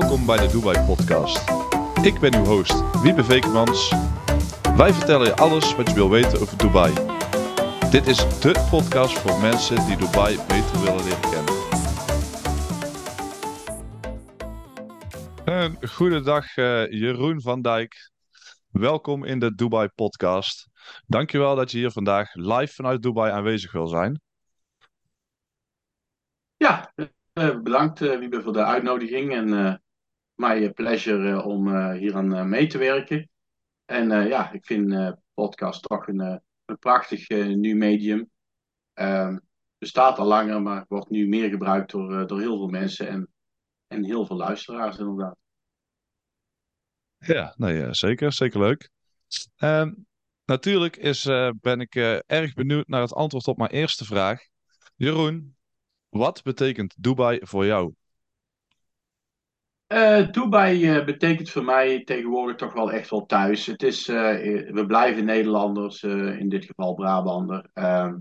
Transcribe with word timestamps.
Welkom 0.00 0.26
bij 0.26 0.36
de 0.36 0.52
Dubai 0.52 0.86
Podcast. 0.86 1.50
Ik 2.02 2.20
ben 2.20 2.34
uw 2.34 2.44
host, 2.44 3.00
Wiebe 3.02 3.24
Vekemans. 3.24 3.90
Wij 4.76 4.92
vertellen 4.92 5.26
je 5.26 5.36
alles 5.36 5.76
wat 5.76 5.88
je 5.88 5.94
wil 5.94 6.10
weten 6.10 6.40
over 6.40 6.58
Dubai. 6.58 6.94
Dit 7.90 8.06
is 8.06 8.16
de 8.16 8.66
podcast 8.70 9.18
voor 9.18 9.40
mensen 9.40 9.86
die 9.86 9.96
Dubai 9.96 10.36
beter 10.36 10.80
willen 10.84 11.04
leren 11.04 11.30
kennen. 11.30 11.54
Een 15.44 15.88
goedendag 15.88 16.56
uh, 16.56 16.90
Jeroen 16.90 17.40
van 17.40 17.62
Dijk. 17.62 18.10
Welkom 18.70 19.24
in 19.24 19.38
de 19.38 19.54
Dubai 19.54 19.88
Podcast. 19.88 20.68
Dankjewel 21.06 21.56
dat 21.56 21.70
je 21.70 21.78
hier 21.78 21.90
vandaag 21.90 22.34
live 22.34 22.74
vanuit 22.74 23.02
Dubai 23.02 23.32
aanwezig 23.32 23.72
wil 23.72 23.86
zijn. 23.86 24.20
Ja, 26.56 26.92
uh, 26.96 27.60
bedankt 27.62 28.00
uh, 28.00 28.18
Wiebe 28.18 28.42
voor 28.42 28.52
de 28.52 28.64
uitnodiging 28.64 29.32
en 29.32 29.78
my 30.34 30.70
pleasure 30.70 31.42
om 31.42 31.92
hier 31.92 32.14
aan 32.14 32.48
mee 32.48 32.66
te 32.66 32.78
werken. 32.78 33.28
En 33.84 34.28
ja, 34.28 34.52
ik 34.52 34.64
vind 34.66 35.14
podcast 35.34 35.82
toch 35.82 36.06
een, 36.06 36.40
een 36.64 36.78
prachtig 36.78 37.28
nieuw 37.28 37.76
medium. 37.76 38.30
Ehm, 38.92 39.38
bestaat 39.78 40.18
al 40.18 40.26
langer, 40.26 40.62
maar 40.62 40.84
wordt 40.88 41.10
nu 41.10 41.28
meer 41.28 41.48
gebruikt 41.48 41.90
door, 41.90 42.26
door 42.26 42.40
heel 42.40 42.56
veel 42.56 42.68
mensen 42.68 43.08
en, 43.08 43.28
en 43.86 44.04
heel 44.04 44.26
veel 44.26 44.36
luisteraars 44.36 44.98
inderdaad. 44.98 45.36
Ja, 47.18 47.54
nee, 47.56 47.94
zeker. 47.94 48.32
Zeker 48.32 48.60
leuk. 48.60 48.90
Ehm, 49.56 49.92
natuurlijk 50.44 50.96
is, 50.96 51.24
ben 51.60 51.80
ik 51.80 51.94
erg 52.26 52.54
benieuwd 52.54 52.88
naar 52.88 53.00
het 53.00 53.14
antwoord 53.14 53.46
op 53.46 53.56
mijn 53.56 53.70
eerste 53.70 54.04
vraag. 54.04 54.40
Jeroen, 54.96 55.56
wat 56.08 56.42
betekent 56.42 56.94
Dubai 56.98 57.38
voor 57.42 57.66
jou? 57.66 57.94
Uh, 59.88 60.30
Dubai 60.30 60.96
uh, 60.98 61.04
betekent 61.04 61.50
voor 61.50 61.64
mij 61.64 62.04
tegenwoordig 62.04 62.56
toch 62.56 62.72
wel 62.72 62.92
echt 62.92 63.10
wel 63.10 63.26
thuis. 63.26 63.66
Het 63.66 63.82
is, 63.82 64.08
uh, 64.08 64.16
we 64.72 64.84
blijven 64.86 65.24
Nederlanders, 65.24 66.02
in 66.02 66.48
dit 66.48 66.64
geval 66.64 66.94
Brabander. 66.94 67.70
Ehm, 67.72 68.18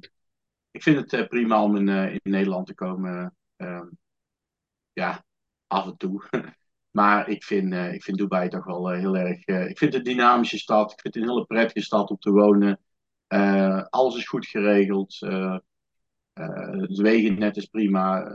ik 0.72 0.84
vind 0.84 1.12
het 1.12 1.28
prima 1.28 1.64
om 1.64 1.76
in, 1.76 1.88
in, 1.88 2.32
Nederland 2.32 2.68
te 2.68 2.74
komen. 2.74 3.36
Ehm, 3.56 3.88
ja, 4.94 5.26
af 5.68 5.86
en 5.86 5.98
toe. 5.98 6.24
maar 6.98 7.30
ik 7.30 7.44
vind, 7.44 7.74
ik 7.74 8.04
vind 8.04 8.18
Dubai 8.18 8.50
toch 8.50 8.66
wel 8.66 8.90
heel 8.90 9.18
erg. 9.18 9.46
ik 9.46 9.78
vind 9.78 9.94
het 9.94 9.96
een 9.96 10.14
dynamische 10.14 10.58
stad. 10.58 10.92
Ik 10.92 11.00
vind 11.02 11.14
het 11.14 11.24
een 11.24 11.30
hele 11.30 11.46
prettige 11.46 11.86
stad 11.86 12.10
om 12.10 12.18
te 12.18 12.32
wonen. 12.32 12.80
alles 13.90 14.16
is 14.16 14.28
goed 14.28 14.48
geregeld. 14.48 15.22
Uh, 15.22 15.58
het 16.34 16.98
wegennet 16.98 17.58
is 17.58 17.66
prima. 17.66 18.32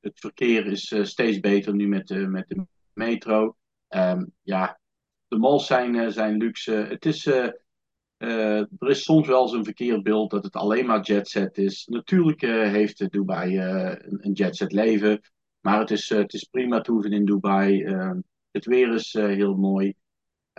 Het 0.00 0.18
verkeer 0.20 0.66
is 0.66 0.90
uh, 0.90 1.04
steeds 1.04 1.40
beter 1.40 1.74
nu 1.74 1.88
met, 1.88 2.06
de 2.06 2.26
met 2.26 2.48
de 2.48 2.66
metro. 2.92 3.56
Um, 3.88 4.32
ja, 4.42 4.80
de 5.28 5.38
malls 5.38 5.66
zijn, 5.66 6.12
zijn 6.12 6.36
luxe. 6.36 6.72
Het 6.72 7.06
is, 7.06 7.26
er 7.26 8.68
is 8.78 9.02
soms 9.02 9.26
wel 9.26 9.42
eens 9.42 9.52
een 9.52 9.64
verkeerd 9.64 10.02
beeld 10.02 10.30
dat 10.30 10.44
het 10.44 10.54
alleen 10.54 10.86
maar 10.86 11.00
jetset 11.00 11.58
is. 11.58 11.86
Natuurlijk 11.86 12.40
heeft 12.40 13.10
Dubai 13.10 13.58
een, 13.58 14.18
een 14.26 14.32
jetset 14.32 14.72
leven. 14.72 15.20
Maar 15.60 15.78
het 15.78 15.90
is, 15.90 16.08
het 16.08 16.32
is 16.32 16.44
prima 16.44 16.80
toeven 16.80 17.12
in 17.12 17.24
Dubai. 17.24 17.84
Ehm, 17.84 18.20
het 18.50 18.64
weer 18.64 18.94
is 18.94 19.12
heel 19.12 19.54
mooi. 19.54 19.94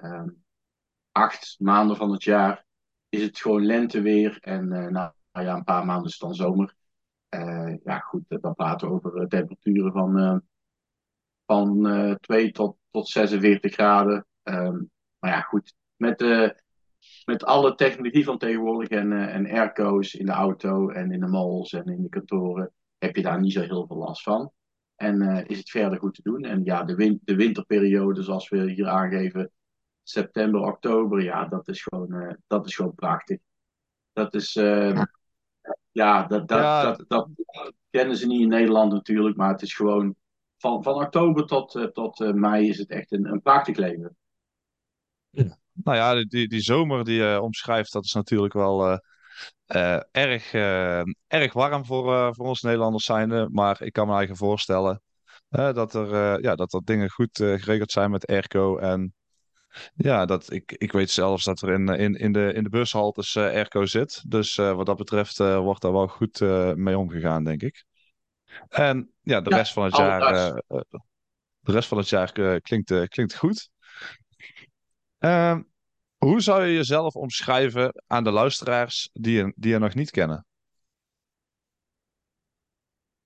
Um, 0.03 0.43
acht 1.11 1.55
maanden 1.59 1.95
van 1.95 2.11
het 2.11 2.23
jaar 2.23 2.65
is 3.09 3.21
het 3.21 3.39
gewoon 3.39 3.65
lenteweer. 3.65 4.37
En 4.39 4.67
nou, 4.67 5.11
ja, 5.31 5.55
een 5.55 5.63
paar 5.63 5.85
maanden 5.85 6.09
is 6.09 6.17
dan 6.17 6.33
zomer. 6.33 6.75
Uh, 7.29 7.75
ja, 7.83 7.99
goed, 7.99 8.23
dan 8.27 8.55
praten 8.55 8.87
we 8.87 8.93
over 8.93 9.27
temperaturen 9.27 9.91
van, 9.91 10.41
van 11.45 11.87
uh, 11.87 12.15
2 12.15 12.51
tot, 12.51 12.77
tot 12.91 13.09
46 13.09 13.73
graden. 13.73 14.25
Um, 14.43 14.89
maar 15.19 15.31
ja, 15.31 15.41
goed, 15.41 15.73
met, 15.95 16.21
met 17.25 17.43
alle 17.43 17.75
technologie 17.75 18.23
van 18.23 18.37
tegenwoordig 18.37 18.89
en, 18.89 19.11
en 19.11 19.47
airco's 19.47 20.13
in 20.13 20.25
de 20.25 20.31
auto 20.31 20.89
en 20.89 21.11
in 21.11 21.19
de 21.19 21.27
malls 21.27 21.73
en 21.73 21.85
in 21.85 22.01
de 22.01 22.09
kantoren, 22.09 22.71
heb 22.97 23.15
je 23.15 23.21
daar 23.21 23.39
niet 23.39 23.53
zo 23.53 23.61
heel 23.61 23.87
veel 23.87 23.97
last 23.97 24.23
van. 24.23 24.51
En 24.95 25.45
is 25.47 25.57
het 25.57 25.69
verder 25.69 25.99
goed 25.99 26.15
te 26.15 26.21
doen. 26.23 26.43
En 26.43 26.63
ja, 26.63 26.83
de, 26.83 26.95
win 26.95 27.19
de 27.23 27.35
winterperiode, 27.35 28.23
zoals 28.23 28.49
we 28.49 28.71
hier 28.71 28.87
aangeven, 28.87 29.51
september, 30.03 30.61
oktober, 30.61 31.23
ja, 31.23 31.45
dat 31.45 31.67
is 31.67 31.81
gewoon, 31.81 32.37
dat 32.47 32.65
is 32.65 32.75
gewoon 32.75 32.95
prachtig. 32.95 33.37
Dat 34.13 34.33
is, 34.33 34.55
dat, 35.91 36.29
dat, 36.29 36.49
ja. 36.49 36.83
Dat, 36.83 37.05
dat, 37.07 37.27
kennen 37.89 38.17
ze 38.17 38.27
niet 38.27 38.41
in 38.41 38.47
Nederland 38.47 38.91
natuurlijk, 38.91 39.37
maar 39.37 39.51
het 39.51 39.61
is 39.61 39.75
gewoon 39.75 40.15
van, 40.57 40.83
van 40.83 40.93
oktober 40.93 41.45
tot, 41.45 41.75
uh, 41.75 41.85
tot 41.85 42.19
uh, 42.19 42.31
mei 42.31 42.69
is 42.69 42.77
het 42.77 42.89
echt 42.89 43.11
een, 43.11 43.25
een 43.25 43.41
prachtig 43.41 43.77
leven. 43.77 44.17
Ja. 45.29 45.57
Nou 45.73 45.97
ja, 45.97 46.23
die, 46.23 46.47
die 46.47 46.61
zomer 46.61 47.03
die 47.03 47.21
je 47.21 47.41
omschrijft, 47.41 47.91
dat 47.91 48.03
is 48.03 48.13
natuurlijk 48.13 48.53
wel 48.53 48.99
erg, 50.11 50.53
erg 51.27 51.53
warm 51.53 51.85
voor, 51.85 52.35
voor 52.35 52.45
ons 52.45 52.61
Nederlanders 52.61 53.05
zijnde. 53.05 53.49
Maar 53.51 53.81
ik 53.81 53.93
kan 53.93 54.07
me 54.07 54.13
eigenlijk 54.13 54.41
voorstellen 54.41 55.01
dat, 55.49 55.93
er, 55.93 56.41
ja, 56.41 56.55
dat 56.55 56.73
er 56.73 56.81
dingen 56.83 57.09
goed 57.09 57.37
geregeld 57.37 57.91
zijn 57.91 58.11
met 58.11 58.27
airco 58.27 58.77
en 58.77 59.13
ja, 59.95 60.25
dat, 60.25 60.51
ik, 60.51 60.71
ik 60.71 60.91
weet 60.91 61.09
zelfs 61.09 61.43
dat 61.43 61.61
er 61.61 61.69
in, 61.69 61.87
in, 61.87 62.15
in, 62.15 62.31
de, 62.31 62.53
in 62.53 62.63
de 62.63 62.69
bushaltes 62.69 63.35
uh, 63.35 63.43
airco 63.43 63.85
zit. 63.85 64.23
Dus 64.27 64.57
uh, 64.57 64.75
wat 64.75 64.85
dat 64.85 64.97
betreft 64.97 65.39
uh, 65.39 65.59
wordt 65.59 65.81
daar 65.81 65.91
wel 65.91 66.07
goed 66.07 66.39
mee 66.75 66.97
omgegaan, 66.97 67.43
denk 67.43 67.61
ik. 67.61 67.85
En 68.69 69.11
ja, 69.21 69.41
de 69.41 69.49
ja, 69.49 69.55
rest 69.55 69.73
van 69.73 69.83
het 69.83 69.95
jaar, 69.95 70.53
de 71.59 71.71
rest 71.71 71.87
van 71.87 71.97
het 71.97 72.09
jaar 72.09 72.31
klinkt, 72.61 73.07
klinkt 73.07 73.35
goed. 73.35 73.69
Ehm, 75.17 75.61
hoe 76.17 76.41
zou 76.41 76.65
je 76.65 76.73
jezelf 76.73 77.15
omschrijven 77.15 78.03
aan 78.07 78.23
de 78.23 78.31
luisteraars 78.31 79.09
die 79.13 79.35
je, 79.35 79.53
die 79.55 79.71
je 79.71 79.79
nog 79.79 79.93
niet 79.93 80.11
kennen? 80.11 80.45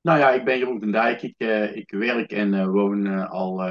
Nou 0.02 0.20
ja, 0.20 0.32
ik 0.32 0.46
ben 0.46 0.58
Jeroen 0.58 0.80
van 0.80 0.92
Dijk. 0.92 1.22
Ik, 1.22 1.40
ik 1.76 1.92
werk 1.92 2.32
en 2.32 2.70
woon 2.72 3.28
al 3.30 3.62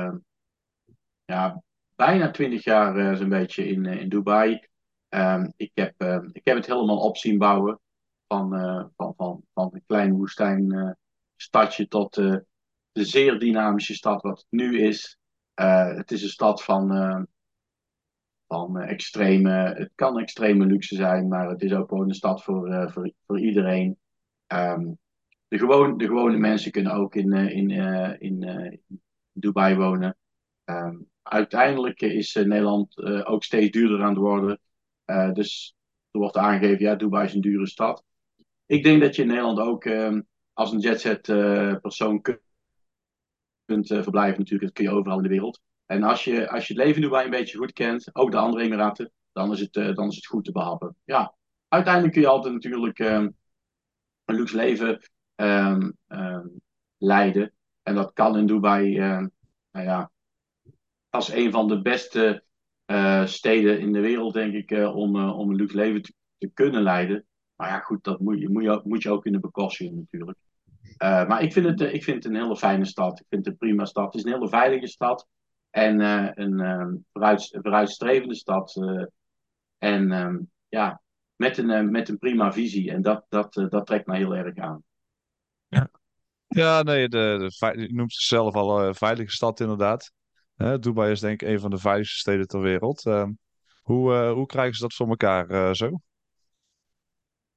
ja, 1.24 1.62
bijna 2.04 2.30
twintig 2.30 2.64
jaar 2.64 2.96
uh, 2.96 3.14
zo'n 3.14 3.28
beetje 3.28 3.68
in, 3.68 3.84
uh, 3.84 4.00
in 4.00 4.08
Dubai. 4.08 4.66
Um, 5.08 5.52
ik, 5.56 5.70
heb, 5.74 5.94
uh, 6.02 6.18
ik 6.32 6.40
heb 6.44 6.56
het 6.56 6.66
helemaal 6.66 6.98
op 6.98 7.16
zien 7.16 7.38
bouwen. 7.38 7.80
Van, 8.26 8.50
van, 8.96 9.14
van, 9.16 9.42
van 9.54 9.68
een 9.72 9.82
klein 9.86 10.12
woestijnstadje 10.12 11.88
tot 11.88 12.14
de 12.14 12.44
zeer 12.92 13.38
dynamische 13.38 13.94
stad 13.94 14.22
wat 14.22 14.38
het 14.38 14.46
nu 14.50 14.80
is. 14.80 15.18
het 15.54 16.10
is 16.10 16.22
een 16.22 16.28
stad 16.28 16.64
van, 16.64 16.88
van 18.46 18.78
extreme, 18.78 19.50
het 19.50 19.90
kan 19.94 20.18
extreme 20.18 20.66
luxe 20.66 20.94
zijn, 20.94 21.28
maar 21.28 21.48
het 21.48 21.62
is 21.62 21.72
ook 21.72 21.88
gewoon 21.88 22.08
een 22.08 22.14
stad 22.14 22.42
voor, 22.44 22.90
voor, 22.90 23.12
voor 23.26 23.40
iedereen. 23.40 23.98
De, 24.46 25.58
gewoon, 25.58 25.98
de 25.98 26.06
gewone 26.06 26.38
mensen 26.38 26.70
kunnen 26.70 26.92
ook 26.92 27.14
in, 27.14 27.32
in, 27.32 27.70
in, 28.20 28.80
Dubai 29.32 29.76
wonen. 29.76 30.16
Uiteindelijk 31.22 32.00
is 32.00 32.34
eh, 32.34 32.44
Nederland 32.44 32.98
eh, 32.98 33.30
ook 33.30 33.44
steeds 33.44 33.70
duurder 33.70 34.02
aan 34.02 34.08
het 34.08 34.18
worden. 34.18 34.60
Eh, 35.04 35.32
dus 35.32 35.76
er 36.10 36.20
wordt 36.20 36.36
aangegeven, 36.36 36.84
ja, 36.84 36.94
Dubai 36.94 37.26
is 37.26 37.34
een 37.34 37.40
dure 37.40 37.66
stad. 37.66 38.04
Ik 38.66 38.82
denk 38.82 39.00
dat 39.02 39.16
je 39.16 39.22
in 39.22 39.28
Nederland 39.28 39.58
ook 39.58 39.84
ehm, 39.84 40.20
als 40.52 40.72
een 40.72 40.78
jetset 40.78 41.22
persoon 41.80 42.20
kunt, 42.20 42.40
kunt 43.64 43.86
verblijven 43.86 44.38
natuurlijk. 44.38 44.62
Dat 44.62 44.72
kun 44.72 44.84
je 44.84 44.90
overal 44.90 45.16
in 45.16 45.22
de 45.22 45.28
wereld. 45.28 45.60
En 45.86 46.02
als 46.02 46.24
je, 46.24 46.50
als 46.50 46.66
je 46.66 46.74
het 46.74 46.82
leven 46.82 47.02
in 47.02 47.08
Dubai 47.08 47.24
een 47.24 47.30
beetje 47.30 47.58
goed 47.58 47.72
kent, 47.72 48.14
ook 48.14 48.30
de 48.30 48.36
andere 48.36 48.64
Emiraten, 48.64 49.12
dan 49.32 49.52
is 49.52 49.60
het, 49.60 49.72
dan 49.72 50.08
is 50.08 50.16
het 50.16 50.26
goed 50.26 50.44
te 50.44 50.52
behappen. 50.52 50.96
Ja, 51.04 51.34
uiteindelijk 51.68 52.12
kun 52.12 52.22
je 52.22 52.28
altijd 52.28 52.52
natuurlijk 52.52 52.98
ehm, 52.98 53.28
een 54.24 54.34
luxe 54.34 54.56
leven 54.56 55.10
ehm, 55.34 55.90
leiden. 56.98 57.52
En 57.82 57.94
dat 57.94 58.12
kan 58.12 58.36
in 58.36 58.46
Dubai, 58.46 58.98
nou 58.98 59.86
ja, 59.86 60.11
als 61.12 61.32
een 61.32 61.50
van 61.50 61.68
de 61.68 61.82
beste 61.82 62.44
uh, 62.86 63.26
steden 63.26 63.80
in 63.80 63.92
de 63.92 64.00
wereld, 64.00 64.34
denk 64.34 64.54
ik, 64.54 64.70
uh, 64.70 64.96
om, 64.96 65.16
uh, 65.16 65.38
om 65.38 65.50
een 65.50 65.56
luxe 65.56 65.76
leven 65.76 66.02
te, 66.02 66.50
kunnen 66.54 66.82
leiden. 66.82 67.26
Maar 67.56 67.68
ja, 67.68 67.78
goed, 67.78 68.04
dat 68.04 68.20
moet 68.20 68.38
je, 68.38 68.48
moet 68.48 68.62
je, 68.62 68.80
moet 68.84 69.02
je 69.02 69.10
ook 69.10 69.26
in 69.26 69.32
de 69.32 69.40
bekosten 69.40 69.94
natuurlijk. 69.94 70.38
maar 70.98 71.42
ik 71.42 71.52
vind, 71.52 71.66
het, 71.66 71.80
ik 71.80 72.04
vind 72.04 72.24
het 72.24 72.32
een 72.32 72.40
hele 72.40 72.56
fijne 72.56 72.84
stad. 72.84 73.20
Ik 73.20 73.26
vind 73.28 73.44
het 73.44 73.52
een 73.52 73.58
prima 73.58 73.84
stad. 73.84 74.04
Het 74.04 74.14
is 74.14 74.24
een 74.24 74.32
hele 74.32 74.48
veilige 74.48 74.86
stad. 74.86 75.26
En 75.70 76.00
een 76.40 77.04
vooruit, 77.12 77.48
vooruitstrevende 77.62 78.34
stad. 78.34 78.74
en 79.78 80.12
um, 80.12 80.50
ja, 80.68 81.02
met 81.36 81.58
een, 81.58 81.90
met 81.90 82.08
een 82.08 82.18
prima 82.18 82.52
visie. 82.52 82.90
En 82.90 83.02
dat, 83.02 83.24
dat, 83.28 83.52
dat 83.68 83.86
trekt 83.86 84.06
mij 84.06 84.18
heel 84.18 84.36
erg 84.36 84.56
aan. 84.56 84.82
Ja, 85.68 85.90
ja 86.46 86.82
nee, 86.82 87.08
de, 87.08 87.50
je 87.58 87.92
noemt 87.92 88.12
zichzelf 88.12 88.54
al 88.54 88.86
een 88.86 88.94
veilige 88.94 89.32
stad 89.32 89.60
inderdaad. 89.60 90.12
Dubai 90.56 91.10
is 91.10 91.20
denk 91.20 91.42
ik 91.42 91.48
een 91.48 91.60
van 91.60 91.70
de 91.70 91.78
veiligste 91.78 92.18
steden 92.18 92.46
ter 92.46 92.60
wereld. 92.60 93.06
Ehm, 93.06 93.30
hoe, 93.82 94.12
uh, 94.12 94.32
hoe 94.32 94.46
krijgen 94.46 94.74
ze 94.74 94.82
dat 94.82 94.94
voor 94.94 95.08
elkaar 95.08 95.50
uh, 95.50 95.72
zo? 95.72 96.00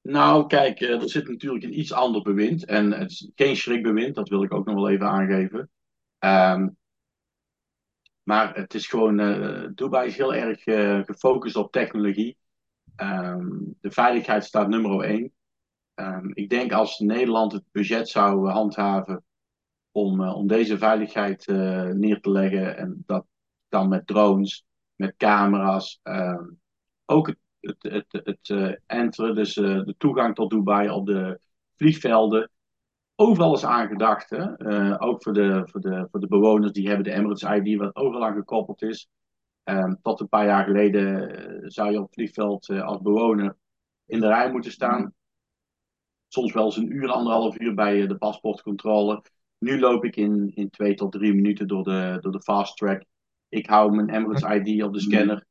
Nou, 0.01 0.47
kijk, 0.47 0.79
uh, 0.79 1.01
er 1.01 1.09
zit 1.09 1.27
natuurlijk 1.27 1.63
een 1.63 1.79
iets 1.79 1.93
ander 1.93 2.21
bewind. 2.21 2.65
En 2.65 2.91
het 2.91 3.11
is 3.11 3.31
geen 3.35 3.55
schrikbewind, 3.55 4.15
dat 4.15 4.29
wil 4.29 4.43
ik 4.43 4.53
ook 4.53 4.65
nog 4.65 4.75
wel 4.75 4.89
even 4.89 5.07
aangeven. 5.07 5.69
Ehm, 6.19 6.69
maar 8.23 8.55
het 8.55 8.73
is 8.73 8.87
gewoon, 8.87 9.17
Dubai 9.75 10.07
is 10.07 10.17
heel 10.17 10.33
erg 10.35 10.63
gefocust 11.05 11.55
op 11.55 11.71
technologie. 11.71 12.37
Um, 12.95 13.75
de 13.81 13.91
veiligheid 13.91 14.43
staat 14.43 14.67
nummer 14.67 15.01
één. 15.01 15.33
Ik 16.33 16.49
denk 16.49 16.71
als 16.71 16.99
Nederland 16.99 17.51
het 17.51 17.63
budget 17.71 18.09
zou 18.09 18.49
handhaven 18.49 19.23
om, 19.95 20.21
uh, 20.21 20.35
om 20.35 20.47
deze 20.47 20.77
veiligheid 20.77 21.47
neer 21.93 22.21
te 22.21 22.31
leggen, 22.31 22.77
en 22.77 23.03
dat 23.05 23.25
kan 23.67 23.87
met 23.87 24.07
drones, 24.07 24.65
met 24.95 25.15
camera's, 25.17 25.99
um, 26.03 26.59
ook 27.05 27.27
het, 27.27 27.37
het, 27.59 28.05
het, 28.11 28.25
het 28.25 28.81
enteren, 28.85 29.35
dus 29.35 29.53
de 29.53 29.95
toegang 29.97 30.35
tot 30.35 30.49
Dubai 30.49 30.89
op 30.89 31.05
de 31.05 31.39
vliegvelden, 31.75 32.51
overal 33.15 33.53
is 33.53 33.65
aangedacht. 33.65 34.29
Hè? 34.29 35.01
Ook 35.01 35.23
voor 35.23 35.33
de, 35.33 35.61
voor, 35.65 35.81
de, 35.81 36.07
voor 36.11 36.19
de 36.19 36.27
bewoners 36.27 36.71
die 36.71 36.87
hebben 36.87 37.03
de 37.03 37.11
Emirates 37.11 37.49
ID, 37.49 37.77
wat 37.77 37.95
overal 37.95 38.25
aan 38.25 38.35
gekoppeld 38.35 38.81
is. 38.81 39.07
Um, 39.63 39.99
tot 40.01 40.19
een 40.19 40.29
paar 40.29 40.45
jaar 40.45 40.63
geleden 40.63 41.71
zou 41.71 41.91
je 41.91 41.97
op 41.97 42.05
het 42.05 42.13
vliegveld 42.13 42.69
als 42.69 43.01
bewoner 43.01 43.57
in 44.05 44.19
de 44.19 44.27
rij 44.27 44.51
moeten 44.51 44.71
staan. 44.71 45.13
Soms 46.27 46.53
wel 46.53 46.65
eens 46.65 46.77
een 46.77 46.91
uur, 46.91 47.09
anderhalf 47.09 47.59
uur 47.59 47.73
bij 47.73 48.07
de 48.07 48.17
paspoortcontrole. 48.17 49.23
Nu 49.65 49.79
loop 49.79 50.05
ik 50.05 50.15
in, 50.15 50.51
in 50.55 50.69
twee 50.69 50.93
tot 50.93 51.11
drie 51.11 51.33
minuten 51.33 51.67
door 51.67 51.83
de, 51.83 52.17
door 52.21 52.31
de 52.31 52.41
fast 52.41 52.77
track. 52.77 53.03
Ik 53.49 53.65
hou 53.65 53.95
mijn 53.95 54.09
Emirates 54.09 54.67
ID 54.67 54.83
op 54.83 54.93
de 54.93 54.99
scanner. 54.99 55.45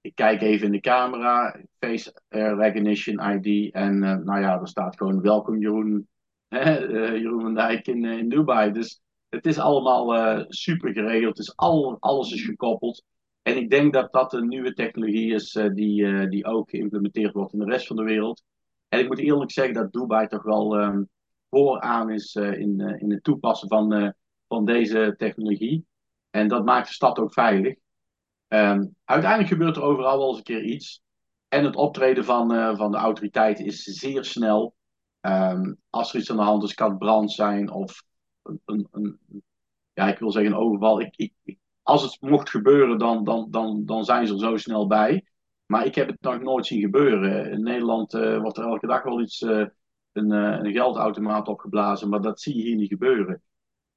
Ik 0.00 0.14
kijk 0.14 0.42
even 0.42 0.66
in 0.66 0.72
de 0.72 0.80
camera, 0.80 1.60
face 1.78 2.14
recognition 2.28 3.30
ID. 3.30 3.72
En 3.72 3.98
nou 3.98 4.40
ja, 4.40 4.60
er 4.60 4.68
staat 4.68 4.96
gewoon 4.96 5.20
welkom 5.20 5.58
Jeroen 5.58 6.08
uh, 6.48 6.80
Jeroen 7.22 7.40
van 7.40 7.54
Dijk 7.54 7.86
in, 7.86 8.04
eh, 8.04 8.18
in 8.18 8.28
Dubai. 8.28 8.72
Dus 8.72 9.00
het 9.28 9.46
is 9.46 9.58
allemaal 9.58 10.16
uh, 10.16 10.44
super 10.48 10.92
geregeld. 10.92 11.38
Het 11.38 11.46
is 11.46 11.56
al, 11.56 11.96
alles 12.00 12.32
is 12.32 12.44
gekoppeld. 12.44 13.04
En 13.42 13.56
ik 13.56 13.70
denk 13.70 13.92
dat 13.92 14.12
dat 14.12 14.32
een 14.32 14.48
nieuwe 14.48 14.72
technologie 14.72 15.34
is 15.34 15.54
uh, 15.54 15.74
die, 15.74 16.28
die 16.28 16.44
ook 16.44 16.70
geïmplementeerd 16.70 17.32
wordt 17.32 17.52
in 17.52 17.58
de 17.58 17.64
rest 17.64 17.86
van 17.86 17.96
de 17.96 18.04
wereld. 18.04 18.42
En 18.88 18.98
ik 18.98 19.08
moet 19.08 19.18
eerlijk 19.18 19.50
zeggen 19.50 19.74
dat 19.74 19.92
Dubai 19.92 20.26
toch 20.26 20.42
wel 20.42 20.80
um, 20.80 21.08
vooraan 21.50 22.10
is 22.10 22.34
in, 22.34 22.80
in 22.80 23.10
het 23.10 23.24
toepassen 23.24 23.68
van, 23.68 24.14
van 24.48 24.64
deze 24.64 25.14
technologie. 25.16 25.86
En 26.30 26.48
dat 26.48 26.64
maakt 26.64 26.86
de 26.86 26.94
stad 26.94 27.18
ook 27.18 27.32
veilig. 27.32 27.74
Um, 28.48 28.96
uiteindelijk 29.04 29.50
gebeurt 29.50 29.76
er 29.76 29.82
overal 29.82 30.18
wel 30.18 30.28
eens 30.28 30.36
een 30.36 30.42
keer 30.42 30.64
iets. 30.64 31.02
En 31.48 31.64
het 31.64 31.76
optreden 31.76 32.24
van, 32.24 32.76
van 32.76 32.90
de 32.90 32.96
autoriteiten 32.96 33.64
is 33.64 33.82
zeer 33.82 34.24
snel. 34.24 34.74
Um, 35.20 35.76
als 35.90 36.12
er 36.12 36.20
iets 36.20 36.30
aan 36.30 36.36
de 36.36 36.42
hand 36.42 36.62
is, 36.62 36.74
kan 36.74 36.90
het 36.90 36.98
brand 36.98 37.32
zijn 37.32 37.70
of 37.70 38.02
een, 38.42 38.88
een, 38.90 39.18
ja, 39.92 40.08
ik 40.08 40.18
wil 40.18 40.30
zeggen 40.30 40.52
een 40.52 40.58
overval. 40.58 41.00
Ik, 41.00 41.34
ik, 41.42 41.58
als 41.82 42.02
het 42.02 42.20
mocht 42.20 42.50
gebeuren, 42.50 42.98
dan, 42.98 43.24
dan, 43.24 43.46
dan, 43.50 43.86
dan 43.86 44.04
zijn 44.04 44.26
ze 44.26 44.32
er 44.32 44.38
zo 44.38 44.56
snel 44.56 44.86
bij. 44.86 45.24
Maar 45.66 45.86
ik 45.86 45.94
heb 45.94 46.08
het 46.08 46.20
nog 46.20 46.40
nooit 46.40 46.66
zien 46.66 46.80
gebeuren. 46.80 47.50
In 47.50 47.62
Nederland 47.62 48.12
wordt 48.12 48.56
er 48.56 48.64
elke 48.64 48.86
dag 48.86 49.02
wel 49.02 49.20
iets, 49.20 49.46
een, 50.12 50.32
uh, 50.32 50.58
een 50.62 50.72
geldautomaat 50.72 51.48
opgeblazen, 51.48 52.08
maar 52.08 52.20
dat 52.20 52.40
zie 52.40 52.56
je 52.56 52.62
hier 52.62 52.76
niet 52.76 52.88
gebeuren. 52.88 53.42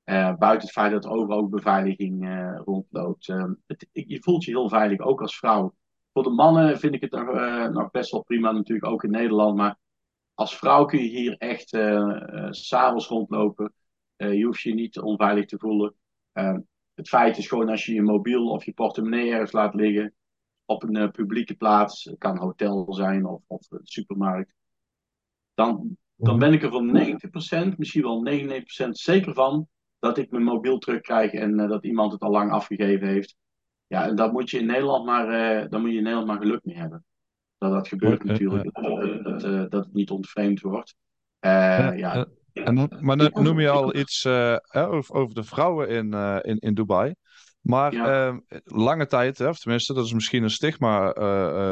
buiten 0.06 0.60
het 0.60 0.71
feit 0.71 0.92
dat 0.92 1.06
er 1.06 1.12
overal 1.12 1.38
ook 1.39 1.50
beveiliging 1.50 2.27
rondloopt. 2.65 3.30
Ehm, 3.30 3.54
je 3.92 4.21
voelt 4.21 4.44
je 4.44 4.51
heel 4.51 4.69
veilig, 4.69 5.00
ook 5.00 5.21
als 5.21 5.38
vrouw. 5.38 5.74
Voor 6.13 6.24
de 6.24 6.30
mannen 6.30 6.80
vind 6.80 6.94
ik 6.94 7.01
het 7.01 7.12
nog, 7.74 7.92
best 7.92 8.12
wel 8.12 8.24
prima, 8.24 8.51
natuurlijk 8.51 8.88
ook 8.88 9.04
in 9.04 9.12
Nederland. 9.12 9.56
Maar 9.56 9.77
als 10.33 10.57
vrouw 10.57 10.86
kun 10.86 11.00
je 11.00 11.10
hier 11.10 11.38
echt 11.38 11.69
s'avonds 12.50 13.07
rondlopen. 13.07 13.74
Je 14.16 14.44
hoeft 14.45 14.62
je 14.62 14.74
niet 14.74 15.00
onveilig 15.00 15.45
te 15.45 15.57
voelen. 15.59 15.95
Uh, 16.33 16.57
het 16.94 17.07
feit 17.07 17.38
is 17.38 17.48
gewoon 17.48 17.69
als 17.69 17.86
je 17.86 17.94
je 17.94 18.01
mobiel 18.01 18.50
of 18.50 18.66
je 18.66 18.74
portemonnee 18.74 19.31
ergens 19.31 19.51
laat 19.51 19.74
liggen 19.74 20.13
op 20.66 20.83
een 20.83 21.12
publieke 21.12 21.56
plaats, 21.56 22.04
het 22.04 22.18
kan 22.18 22.31
een 22.31 22.42
hotel 22.42 22.94
zijn 22.94 23.25
of, 23.25 23.42
of 23.48 23.71
een 23.71 23.80
supermarkt, 23.83 24.54
dan, 25.54 25.98
dan 26.15 26.39
ben 26.39 26.54
ik 26.54 26.63
er 26.63 26.69
voor 26.69 26.83
90%, 27.74 27.77
misschien 27.77 28.01
wel 28.01 28.30
99% 28.88 28.89
zeker 28.89 29.33
van 29.33 29.68
dat 30.00 30.18
ik 30.18 30.31
mijn 30.31 30.44
mobiel 30.44 30.77
terugkrijg 30.77 31.31
en 31.31 31.57
dat 31.57 31.86
iemand 31.86 32.12
het 32.12 32.21
al 32.21 32.31
lang 32.31 32.51
afgegeven 32.51 33.07
heeft. 33.07 33.36
Ja, 33.88 34.07
en 34.07 34.15
dat 34.15 34.31
moet 34.31 34.50
je 34.50 34.60
in 34.60 34.65
Nederland 34.65 35.06
maar, 35.06 35.69
dan 35.69 35.81
moet 35.81 35.92
je 35.92 35.98
in 35.98 36.04
Nederland 36.04 36.27
maar 36.27 36.42
geluk 36.42 36.63
mee 36.63 36.77
hebben 36.77 37.06
dat 37.63 37.71
dat 37.71 37.88
gebeurt 37.88 38.24
natuurlijk, 38.24 38.74
dat, 38.74 39.24
dat, 39.24 39.71
dat, 39.71 39.86
het 39.86 39.94
niet 39.94 40.10
ontvreemd 40.10 40.62
wordt. 40.62 40.95
Ja. 41.39 42.27
En, 42.54 42.89
maar 43.00 43.31
noem 43.33 43.59
je 43.59 43.69
al 43.69 43.95
iets 43.95 44.25
over, 44.25 45.16
over, 45.16 45.33
de 45.33 45.44
vrouwen 45.44 45.89
in, 45.89 46.13
in, 46.42 46.57
in 46.57 46.74
Dubai. 46.74 47.16
Maar 47.63 47.94
ja. 47.94 48.27
Ehm, 48.27 48.39
lange 48.63 49.06
tijd, 49.06 49.38
hè, 49.38 49.48
of 49.48 49.60
tenminste, 49.60 49.94
dat 49.94 50.06
is 50.06 50.13
misschien 50.13 50.44
een 50.44 50.50
stigma 50.50 51.12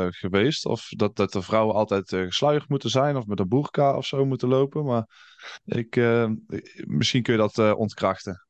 geweest. 0.09 0.65
Of 0.65 0.87
dat, 0.87 1.15
dat 1.15 1.31
de 1.31 1.41
vrouwen 1.41 1.75
altijd 1.75 2.09
gesluierd 2.09 2.69
moeten 2.69 2.89
zijn 2.89 3.15
of 3.15 3.25
met 3.25 3.39
een 3.39 3.47
boerka 3.47 3.97
of 3.97 4.05
zo 4.05 4.25
moeten 4.25 4.47
lopen. 4.47 4.85
Maar 4.85 5.07
ik, 5.65 5.95
misschien 6.85 7.23
kun 7.23 7.33
je 7.33 7.49
dat 7.49 7.75
ontkrachten. 7.75 8.45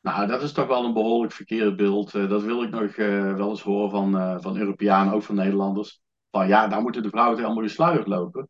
Nou, 0.00 0.26
dat 0.26 0.42
is 0.42 0.52
toch 0.52 0.66
wel 0.66 0.84
een 0.84 0.92
behoorlijk 0.92 1.32
verkeerd 1.32 1.76
beeld. 1.76 2.12
dat 2.12 2.42
wil 2.42 2.62
ik 2.62 2.70
nog 2.70 2.96
wel 3.36 3.50
eens 3.50 3.62
horen 3.62 3.90
van, 3.90 4.40
van 4.42 4.56
Europeanen, 4.56 5.12
ook 5.12 5.22
van 5.22 5.34
Nederlanders 5.34 6.02
van 6.32 6.48
ja, 6.48 6.68
daar 6.68 6.82
moeten 6.82 7.02
de 7.02 7.08
vrouwen 7.08 7.44
allemaal 7.44 7.62
gesluierd 7.62 8.06
lopen. 8.06 8.48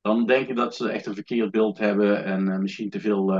Dan 0.00 0.26
denk 0.26 0.48
ik 0.48 0.56
dat 0.56 0.74
ze 0.74 0.90
echt 0.90 1.06
een 1.06 1.14
verkeerd 1.14 1.50
beeld 1.50 1.78
hebben 1.78 2.24
en 2.24 2.62
misschien 2.62 2.90
te 2.90 3.00
veel 3.00 3.30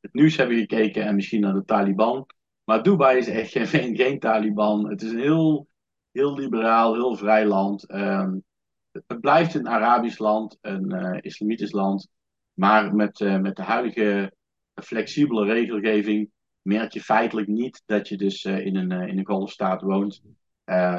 het 0.00 0.12
nieuws 0.12 0.36
hebben 0.36 0.56
gekeken 0.56 1.04
en 1.04 1.14
misschien 1.14 1.40
naar 1.40 1.52
de 1.52 1.64
Taliban. 1.64 2.26
Maar 2.68 2.82
Dubai 2.82 3.18
is 3.18 3.28
echt 3.28 3.70
geen, 3.70 3.96
geen 3.96 4.18
Taliban. 4.18 4.88
Het 4.88 5.02
is 5.02 5.10
een 5.10 5.20
heel, 5.20 5.68
heel 6.10 6.34
liberaal, 6.34 6.94
heel 6.94 7.16
vrij 7.16 7.46
land. 7.46 7.92
Um, 7.94 8.44
het 8.90 9.20
blijft 9.20 9.54
een 9.54 9.68
Arabisch 9.68 10.18
land, 10.18 10.58
een 10.60 10.94
uh, 10.94 11.18
islamitisch 11.20 11.72
land. 11.72 12.08
Maar 12.52 12.94
met, 12.94 13.18
met 13.18 13.56
de 13.56 13.62
huidige 13.62 14.34
flexibele 14.74 15.44
regelgeving 15.44 16.30
merk 16.62 16.92
je 16.92 17.00
feitelijk 17.00 17.46
niet 17.46 17.82
dat 17.86 18.08
je 18.08 18.16
dus 18.16 18.44
in, 18.44 18.76
een, 18.76 18.90
in 18.90 19.18
een 19.18 19.26
golfstaat 19.26 19.82
woont. 19.82 20.22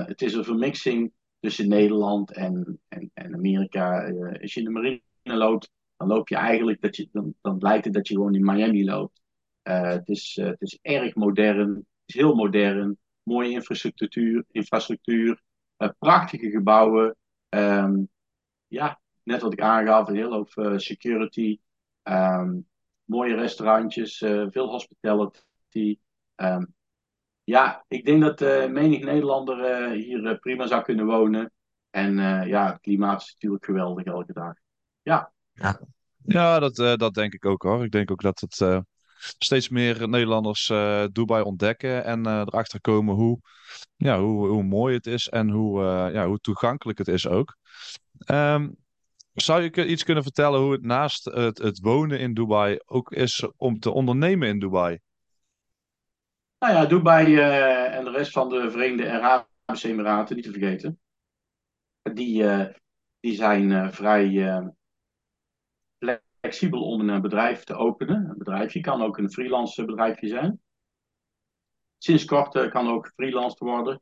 het 0.06 0.21
is 0.21 0.33
een 0.33 0.44
vermixing 0.44 1.12
tussen 1.39 1.68
Nederland 1.68 2.33
en, 2.33 2.80
en, 2.88 3.12
en 3.13 3.33
Amerika. 3.33 4.12
Als 4.42 4.54
je 4.54 4.60
in 4.60 4.66
de 4.66 4.71
marine 4.71 5.01
loopt, 5.24 5.69
dan 5.97 6.07
loop 6.07 6.30
je 6.30 6.35
eigenlijk, 6.35 6.81
dat 6.81 6.95
je, 6.95 7.09
dan, 7.11 7.33
dan 7.42 7.57
lijkt 7.59 7.85
het 7.85 7.94
dat 7.94 8.07
je 8.07 8.14
gewoon 8.14 8.35
in 8.35 8.45
Miami 8.45 8.85
loopt. 8.85 9.19
Uh, 9.69 9.81
het, 9.81 10.07
is, 10.07 10.38
uh, 10.38 10.45
het 10.47 10.61
is 10.61 10.80
erg 10.81 11.16
modern, 11.16 11.76
het 11.76 11.85
is 12.06 12.16
heel 12.16 12.35
modern, 12.35 12.97
mooie 13.23 13.49
infrastructuur, 13.49 14.45
infrastructuur 14.52 15.42
prachtige 15.99 16.49
gebouwen. 16.49 17.16
Um, 17.49 18.09
ja, 18.68 19.02
net 19.23 19.42
wat 19.42 19.54
ik 19.54 19.61
aangaf, 19.61 20.07
een 20.07 20.16
heel 20.16 20.31
hoop 20.31 20.73
security, 20.76 21.59
um, 22.04 22.68
mooie 23.04 23.35
restaurantjes, 23.35 24.18
veel 24.49 24.69
hospitality. 24.69 25.99
Um, 26.35 26.73
ja, 27.44 27.85
ik 27.88 28.06
denk 28.06 28.21
dat 28.21 28.40
menig 28.69 29.04
Nederlander 29.04 29.90
hier 29.92 30.40
prima 30.40 30.68
zou 30.68 30.83
kunnen 30.83 31.06
wonen. 31.06 31.52
En 31.90 32.16
ja, 32.47 32.71
het 32.71 32.80
klimaat 32.81 33.21
is 33.21 33.31
natuurlijk 33.33 33.66
geweldig 33.66 34.06
elke 34.06 34.33
dag. 34.33 34.54
Ja, 35.02 35.31
ja. 35.54 35.80
ja 36.21 36.59
dat, 36.59 36.76
dat 36.76 37.14
denk 37.14 37.33
ik 37.33 37.45
ook 37.45 37.64
hoor. 37.64 37.83
Ik 37.83 37.92
denk 37.92 38.11
ook 38.11 38.21
dat 38.21 38.40
het 38.40 38.83
steeds 39.19 39.69
meer 39.69 40.09
Nederlanders 40.09 40.66
Dubai 41.11 41.44
ontdekken 41.44 42.04
en 42.04 42.28
erachter 42.28 42.81
komen 42.81 43.16
hoe, 43.16 43.40
ja, 43.95 44.19
hoe, 44.19 44.47
hoe 44.47 44.64
mooi 44.64 44.95
het 44.95 45.07
is 45.07 45.30
en 45.30 45.49
hoe, 45.49 45.81
ja, 46.14 46.28
hoe 46.28 46.40
toegankelijk 46.40 46.97
het 46.97 47.07
is 47.07 47.28
ook. 47.28 47.57
Um, 48.31 48.76
zou 49.33 49.61
je 49.61 49.85
iets 49.85 50.04
kunnen 50.04 50.23
vertellen 50.23 50.59
hoe 50.59 50.71
het 50.71 50.83
naast 50.83 51.26
het, 51.26 51.57
het 51.57 51.80
wonen 51.80 52.19
in 52.19 52.33
Dubai 52.33 52.80
ook 52.85 53.11
is 53.11 53.47
om 53.57 53.80
te 53.80 53.92
ondernemen 53.92 54.47
in 54.47 54.59
Dubai? 54.59 54.99
Nou 56.59 56.73
ja, 56.73 56.85
Dubai 56.85 57.26
uh, 57.26 57.95
en 57.95 58.04
de 58.04 58.11
rest 58.11 58.31
van 58.31 58.49
de 58.49 58.71
Verenigde 58.71 59.11
Arabische 59.11 59.88
Emiraten, 59.88 60.35
niet 60.35 60.45
te 60.45 60.52
vergeten. 60.52 60.99
Die, 62.14 62.44
uh, 62.44 62.66
die 63.19 63.35
zijn 63.35 63.69
uh, 63.69 63.92
vrij 63.92 64.28
flexibel 66.39 66.83
om 66.83 67.09
een 67.09 67.21
bedrijf 67.21 67.63
te 67.63 67.75
openen. 67.75 68.29
Een 68.29 68.37
bedrijfje 68.37 68.79
kan 68.79 69.01
ook 69.01 69.17
een 69.17 69.31
freelance 69.31 69.85
bedrijfje 69.85 70.27
zijn. 70.27 70.59
Sinds 71.97 72.25
kort 72.25 72.69
kan 72.69 72.87
ook 72.87 73.11
freelance 73.15 73.65
worden. 73.65 74.01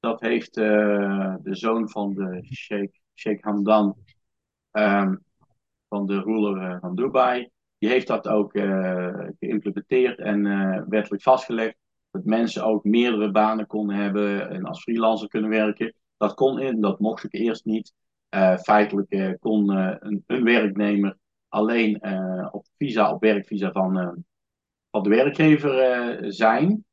Dat 0.00 0.20
heeft 0.20 0.54
de 0.54 1.38
zoon 1.42 1.90
van 1.90 2.14
de 2.14 2.46
Sheikh, 2.54 2.98
Sheikh 3.14 3.44
Hamdan, 3.44 3.96
um, 4.72 5.24
van 5.88 6.06
de 6.06 6.20
ruler 6.20 6.80
van 6.80 6.94
Dubai, 6.94 7.50
die 7.78 7.88
heeft 7.88 8.06
dat 8.06 8.28
ook 8.28 8.52
geïmplementeerd 9.38 10.18
en 10.18 10.42
wettelijk 10.88 11.22
vastgelegd 11.22 11.76
dat 12.10 12.24
mensen 12.24 12.64
ook 12.64 12.84
meerdere 12.84 13.30
banen 13.30 13.66
konden 13.66 13.96
hebben 13.96 14.50
en 14.50 14.64
als 14.64 14.82
freelancer 14.82 15.28
kunnen 15.28 15.50
werken. 15.50 15.94
Dat 16.16 16.34
kon 16.34 16.60
in, 16.60 16.80
dat 16.80 17.00
mocht 17.00 17.24
ik 17.24 17.34
eerst 17.34 17.64
niet. 17.64 17.92
Feitelijk 18.62 19.36
kon 19.40 19.68
een, 19.68 20.22
een, 20.26 20.44
werknemer 20.44 21.16
alleen 21.52 22.00
op 22.52 22.66
visa, 22.76 23.12
op 23.12 23.20
werkvisa 23.20 23.72
van, 23.72 24.24
van 24.90 25.02
de 25.02 25.08
werkgever 25.08 26.32
zijn. 26.32 26.84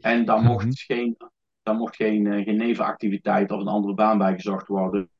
En 0.00 0.24
daar 0.24 0.38
Mhm. 0.38 0.46
mocht 0.46 0.80
geen, 0.80 1.16
daar 1.62 1.74
mocht 1.74 1.96
geen, 1.96 2.44
geen 2.44 2.56
nevenactiviteit 2.56 3.50
of 3.50 3.60
een 3.60 3.66
andere 3.66 3.94
baan 3.94 4.18
bij 4.18 4.34
gezocht 4.34 4.66
worden. 4.68 5.10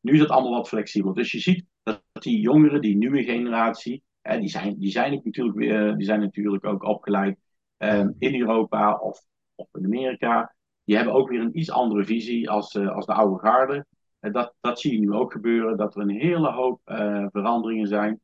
Nu 0.00 0.12
is 0.12 0.20
het 0.20 0.28
allemaal 0.30 0.52
wat 0.52 0.68
flexibeler. 0.68 1.14
Dus 1.14 1.32
je 1.32 1.38
ziet 1.38 1.64
dat 1.82 2.02
die 2.12 2.40
jongeren, 2.40 2.80
die 2.80 2.96
nieuwe 2.96 3.22
generatie, 3.22 4.02
die, 4.22 4.48
zijn, 4.48 4.78
die, 4.78 4.90
zijn 4.90 5.20
natuurlijk 5.24 5.56
weer, 5.56 5.96
die 5.96 6.06
zijn 6.06 6.20
natuurlijk 6.20 6.64
ook 6.64 6.82
opgeleid 6.82 7.38
in 8.18 8.40
Europa 8.40 8.94
of, 8.96 9.22
of 9.54 9.68
in 9.72 9.84
Amerika. 9.84 10.54
Die 10.84 10.96
hebben 10.96 11.14
ook 11.14 11.28
weer 11.28 11.40
een 11.40 11.58
iets 11.58 11.70
andere 11.70 12.04
visie 12.04 12.50
als, 12.50 12.76
als 12.76 13.06
de 13.06 13.12
oude 13.14 13.38
garde. 13.38 13.86
dat, 14.20 14.54
dat 14.60 14.80
zie 14.80 14.92
je 14.92 15.00
nu 15.00 15.12
ook 15.12 15.32
gebeuren, 15.32 15.76
dat 15.76 15.94
er 15.96 16.02
een 16.02 16.20
hele 16.20 16.50
hoop 16.50 16.80
veranderingen 17.32 17.86
zijn. 17.86 18.20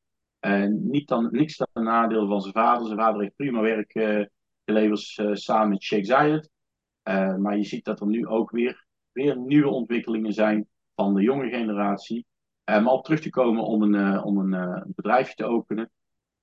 Niet 0.70 1.08
dan, 1.08 1.28
niks 1.30 1.56
ten 1.56 1.84
nadeel 1.84 2.26
van 2.26 2.40
zijn 2.40 2.52
vader. 2.54 2.86
Zijn 2.86 2.98
vader 2.98 3.20
heeft 3.20 3.36
prima 3.36 3.60
werk 3.60 3.92
geleverd 4.64 5.22
samen 5.32 5.68
met 5.68 5.82
Sheikh 5.82 6.06
Zayed. 6.06 6.50
maar 7.38 7.56
je 7.56 7.64
ziet 7.64 7.84
dat 7.84 8.00
er 8.00 8.06
nu 8.06 8.26
ook 8.26 8.50
weer, 8.50 8.86
weer 9.12 9.38
nieuwe 9.38 9.68
ontwikkelingen 9.68 10.32
zijn 10.32 10.68
van 10.94 11.14
de 11.14 11.22
jonge 11.22 11.48
generatie. 11.48 12.26
Maar 12.64 12.86
op 12.86 13.04
terug 13.04 13.20
te 13.20 13.30
komen 13.30 13.62
om 13.62 13.82
een, 13.82 14.22
om 14.22 14.52
een 14.52 14.82
bedrijfje 14.96 15.34
te 15.34 15.44
openen, 15.44 15.90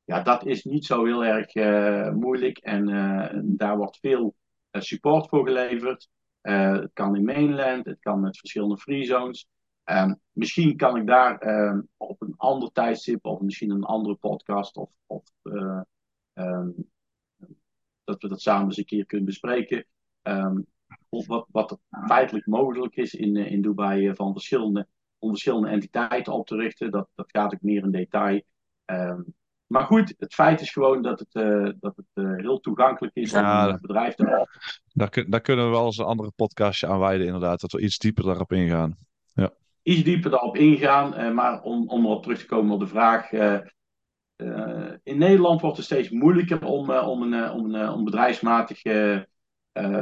ja, 0.03 0.21
dat 0.21 0.45
is 0.45 0.63
niet 0.63 0.85
zo 0.85 1.05
heel 1.05 1.25
erg 1.25 1.53
moeilijk. 2.13 2.57
En 2.57 2.85
daar 3.57 3.77
wordt 3.77 3.99
veel 3.99 4.35
support 4.71 5.29
voor 5.29 5.47
geleverd. 5.47 6.09
het 6.41 6.93
kan 6.93 7.15
in 7.15 7.23
mainland, 7.23 7.85
het 7.85 7.99
kan 7.99 8.19
met 8.19 8.37
verschillende 8.37 8.77
free 8.77 9.03
zones. 9.03 9.47
Um, 9.85 10.19
misschien 10.31 10.77
kan 10.77 10.97
ik 10.97 11.07
daar 11.07 11.47
um, 11.47 11.89
op 11.97 12.21
een 12.21 12.33
ander 12.37 12.71
tijdstip 12.71 13.25
of 13.25 13.39
misschien 13.39 13.69
een 13.69 13.83
andere 13.83 14.15
podcast 14.15 14.77
of, 14.77 14.89
of 15.05 15.23
um, 16.33 16.91
dat 18.03 18.21
we 18.21 18.27
dat 18.27 18.41
samen 18.41 18.65
eens 18.65 18.77
een 18.77 18.85
keer 18.85 19.05
kunnen 19.05 19.25
bespreken. 19.25 19.85
of 21.09 21.27
wat, 21.27 21.47
wat 21.51 21.71
er 21.71 21.77
feitelijk 22.07 22.45
mogelijk 22.45 22.95
is 22.95 23.13
in, 23.13 23.35
in 23.35 23.61
Dubai 23.61 24.15
van 24.15 24.33
verschillende 24.33 24.87
om 25.19 25.29
verschillende 25.29 25.69
entiteiten 25.69 26.33
op 26.33 26.47
te 26.47 26.55
richten. 26.55 26.91
Dat, 26.91 27.09
dat 27.15 27.31
gaat 27.31 27.53
ook 27.53 27.61
meer 27.61 27.83
in 27.83 27.91
detail. 27.91 28.41
Maar 29.73 29.85
goed, 29.85 30.13
het 30.17 30.33
feit 30.33 30.61
is 30.61 30.71
gewoon 30.71 31.01
dat 31.01 31.19
het, 31.19 31.35
uh, 31.35 31.71
dat 31.79 31.95
het 31.95 32.39
heel 32.39 32.59
toegankelijk 32.59 33.15
is 33.15 33.31
ja, 33.31 33.65
om 33.67 33.73
een 33.73 33.81
bedrijf 33.81 34.15
te. 34.15 34.47
Daar, 34.93 35.25
daar, 35.29 35.41
kunnen 35.41 35.65
we 35.65 35.71
wel 35.71 35.85
eens 35.85 35.97
een 35.97 36.05
andere 36.05 36.31
podcastje 36.35 36.87
aan 36.87 36.99
wijden, 36.99 37.25
inderdaad. 37.25 37.61
Dat 37.61 37.71
we 37.71 37.81
iets 37.81 37.97
dieper 37.97 38.23
daarop 38.23 38.51
ingaan. 38.51 38.97
Iets 39.83 40.03
dieper 40.03 40.31
daarop 40.31 40.57
ingaan. 40.57 41.19
Uh, 41.19 41.33
maar 41.33 41.61
om, 41.61 41.89
om 41.89 42.05
erop 42.05 42.23
terug 42.23 42.39
te 42.39 42.45
komen 42.45 42.73
op 42.73 42.79
de 42.79 42.87
vraag. 42.87 43.31
in 45.03 45.17
Nederland 45.17 45.61
wordt 45.61 45.77
het 45.77 45.85
steeds 45.85 46.09
moeilijker 46.09 46.63
om, 46.65 46.91
om, 46.91 47.33
een, 47.33 47.51
om, 47.51 47.75
een, 47.75 47.89
om 47.89 48.03
bedrijfsmatige 48.03 49.27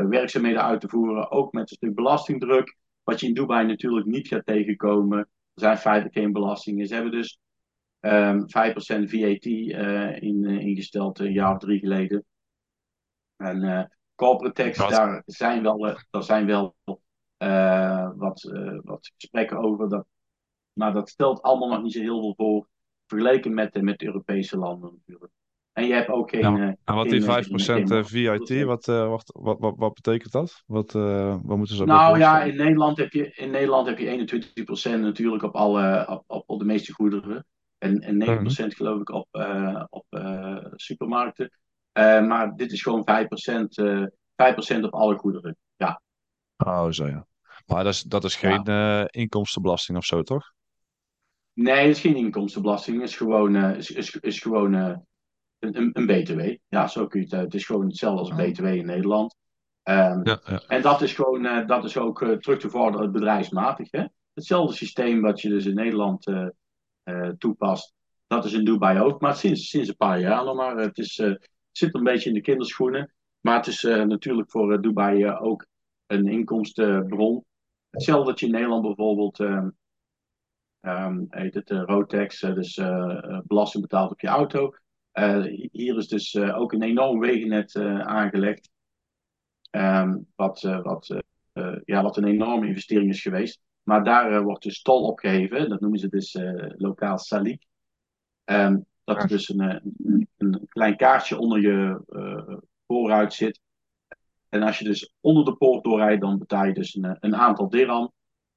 werkzaamheden 0.10 0.64
uit 0.64 0.82
te 0.82 0.90
voeren. 0.90 1.32
Ook 1.32 1.52
met 1.52 1.70
een 1.70 1.76
stuk 1.76 1.96
belastingdruk. 1.96 2.78
Wat 3.04 3.20
je 3.20 3.28
in 3.28 3.34
Dubai 3.34 3.68
natuurlijk 3.68 4.06
niet 4.06 4.28
gaat 4.28 4.46
tegenkomen. 4.46 5.18
Er 5.18 5.28
zijn 5.54 5.78
feitelijk 5.78 6.14
geen 6.14 6.32
belastingen. 6.32 6.88
Ze 6.88 6.94
hebben 6.94 7.12
dus 7.12 7.40
um, 8.00 8.42
5% 8.42 8.46
VAT 8.46 9.46
in, 10.22 10.46
ingesteld 10.46 11.20
een 11.20 11.34
jaar 11.34 11.54
of 11.54 11.60
drie 11.60 11.80
geleden. 11.80 12.26
En 13.38 13.92
corporate 14.16 14.64
tax, 14.64 14.90
daar 14.90 15.24
zijn 15.26 15.64
wel, 15.64 15.98
daar 16.10 16.24
zijn 16.24 16.46
wel 16.46 16.76
wat, 18.16 18.42
wat 18.84 19.12
gesprekken 19.18 19.58
over. 19.58 19.90
Dat, 19.90 20.06
maar 20.74 20.94
dat 20.94 21.10
stelt 21.10 21.42
allemaal 21.42 21.70
nog 21.70 21.82
niet 21.82 21.94
zo 21.94 22.00
heel 22.00 22.22
veel 22.22 22.34
voor. 22.38 22.70
Vergeleken 23.06 23.54
met, 23.54 23.82
met 23.82 24.00
de 24.00 24.06
Europese 24.06 24.58
landen 24.58 24.94
natuurlijk. 24.94 25.32
En 25.74 25.88
je 25.88 25.94
hebt 25.94 26.10
ook 26.10 26.30
geen. 26.30 26.42
Ja, 26.42 26.76
en 26.84 26.96
wat 26.96 27.10
die 27.10 27.22
5% 27.22 27.26
geen, 27.26 28.06
VIT, 28.06 28.64
wat, 28.64 28.88
uh, 28.88 29.08
wat, 29.08 29.24
wat, 29.40 29.60
wat, 29.60 29.74
wat, 29.78 29.94
betekent 29.94 30.32
dat? 30.32 30.64
Wat, 30.66 30.94
uh, 30.94 31.38
wat 31.44 31.58
moeten 31.58 31.76
ze 31.76 31.86
Nou 31.86 32.18
ja, 32.18 32.44
in 32.44 32.56
Nederland 32.56 32.98
heb 32.98 33.12
je, 33.12 33.32
in 33.34 33.52
Nederland 33.52 33.88
heb 33.88 33.98
je 33.98 34.06
21% 34.98 35.00
natuurlijk 35.00 35.44
op, 35.44 35.56
alle, 35.56 36.08
op, 36.10 36.24
op, 36.28 36.44
op 36.46 36.60
de 36.60 36.66
meeste 36.66 36.94
goederen. 36.94 37.46
En, 37.78 38.00
en 38.00 38.14
9% 38.14 38.18
mm 38.18 38.46
-hmm. 38.46 38.72
geloof 38.72 39.00
ik 39.00 39.10
op, 39.10 39.28
uh, 39.32 39.84
op 39.90 40.06
supermarkten. 40.76 41.52
maar 42.28 42.56
dit 42.56 42.72
is 42.72 42.82
gewoon 42.82 43.08
5%, 43.10 44.76
5% 44.78 44.82
op 44.82 44.94
alle 44.94 45.18
goederen. 45.18 45.58
Ja. 45.76 46.02
Oh, 46.58 46.90
zo 46.90 47.08
ja. 47.08 47.28
Maar 47.66 47.84
dat 47.84 47.94
is, 47.94 48.02
dat 48.02 48.24
is 48.24 48.36
geen 48.36 48.62
ja. 48.64 49.08
inkomstenbelasting 49.10 49.98
of 49.98 50.06
zo, 50.06 50.22
toch? 50.22 50.54
Nee, 51.54 51.88
het 51.88 51.96
is 51.96 52.02
geen 52.02 52.16
inkomstenbelasting. 52.16 53.00
Het 53.00 53.10
is 53.10 53.18
gewoon, 53.18 53.56
is, 53.56 53.92
is, 53.92 54.16
is 54.16 54.40
gewoon 54.40 54.74
een, 54.74 55.90
een, 55.94 56.06
BTW. 56.06 56.56
Ja, 56.68 56.88
zo 56.88 57.08
kun 57.08 57.20
je 57.20 57.26
het. 57.26 57.44
Het 57.44 57.54
is 57.54 57.66
gewoon 57.66 57.86
hetzelfde 57.86 58.20
als 58.20 58.30
een 58.30 58.52
BTW 58.52 58.66
in 58.66 58.86
Nederland. 58.86 59.36
Um, 59.84 60.20
ja, 60.24 60.42
ja. 60.46 60.62
En 60.68 60.82
dat 60.82 61.02
is 61.02 61.14
gewoon, 61.14 61.46
uh, 61.46 61.68
dat 61.68 61.84
is 61.84 61.98
ook 61.98 62.22
uh, 62.22 62.38
terug 62.38 62.60
te 62.60 62.70
vorderen 62.70 63.12
bedrijfsmatig. 63.12 63.92
Hè? 63.92 64.06
Hetzelfde 64.34 64.76
systeem 64.76 65.22
wat 65.22 65.42
je 65.42 65.50
dus 65.50 65.66
in 65.66 65.76
Nederland 65.76 66.28
uh, 66.28 66.48
toepast, 67.38 67.94
dat 68.28 68.46
is 68.46 68.54
in 68.54 68.66
Dubai 68.66 69.00
ook. 69.00 69.22
Maar 69.22 69.36
sinds, 69.36 69.70
sinds 69.70 69.90
een 69.90 69.96
paar 69.96 70.20
jaar 70.20 70.46
nog 70.46 70.56
maar. 70.56 70.78
Het, 70.78 70.98
is, 70.98 71.18
het 71.18 71.50
zit 71.72 71.96
een 71.96 72.04
beetje 72.04 72.30
in 72.30 72.36
de 72.36 72.42
kinderschoenen. 72.42 73.14
Maar 73.40 73.56
het 73.56 73.68
is 73.68 73.82
natuurlijk 73.82 74.52
voor 74.52 74.82
Dubai 74.82 75.30
ook 75.30 75.66
een 76.08 76.28
inkomstenbron. 76.28 77.46
Hetzelfde 77.92 78.30
dat 78.30 78.40
je 78.40 78.46
in 78.46 78.52
Nederland 78.52 78.82
bijvoorbeeld. 78.82 79.40
Um, 79.40 81.26
heet 81.30 81.54
het 81.54 81.70
Rotex, 81.70 82.40
dus 82.40 82.76
belasting 83.44 83.84
betaalt 83.84 84.12
op 84.12 84.20
je 84.20 84.28
auto. 84.28 84.74
Uh, 85.14 85.44
hier 85.72 85.98
is 85.98 86.08
dus 86.08 86.34
uh, 86.34 86.60
ook 86.60 86.74
een 86.74 86.82
enorm 86.82 87.20
wegennet 87.20 87.76
uh, 87.76 88.00
aangelegd. 88.00 88.70
Um, 89.72 90.28
wat, 90.36 90.62
wat, 90.62 91.24
ja, 91.86 92.04
wat 92.04 92.18
een 92.18 92.26
enorme 92.26 92.68
investering 92.68 93.10
is 93.10 93.22
geweest. 93.22 93.62
Maar 93.84 94.04
daar 94.04 94.44
wordt 94.44 94.64
dus 94.64 94.82
tol 94.82 95.04
opgeheven. 95.04 95.70
Dat 95.70 95.80
noemen 95.80 96.00
ze 96.00 96.10
dus 96.10 96.38
lokaal 96.78 97.18
salik. 97.18 97.66
Um, 98.46 98.86
dat 99.04 99.22
er 99.22 99.28
dus 99.28 99.50
een, 99.50 99.96
een, 100.38 100.68
klein 100.68 100.98
kaartje 100.98 101.38
onder 101.38 101.62
je 101.62 102.02
voorruit 102.88 103.34
zit. 103.34 103.60
En 104.52 104.64
als 104.64 104.80
je 104.80 104.86
dus 104.86 105.14
onder 105.20 105.46
de 105.46 105.56
poort 105.56 105.84
doorrijdt, 105.84 106.22
dan 106.22 106.38
betaal 106.38 106.66
je 106.66 106.74
dus 106.74 106.96
een, 106.96 107.18
een 107.20 107.36
aantal 107.36 107.70
dirham. 107.70 108.12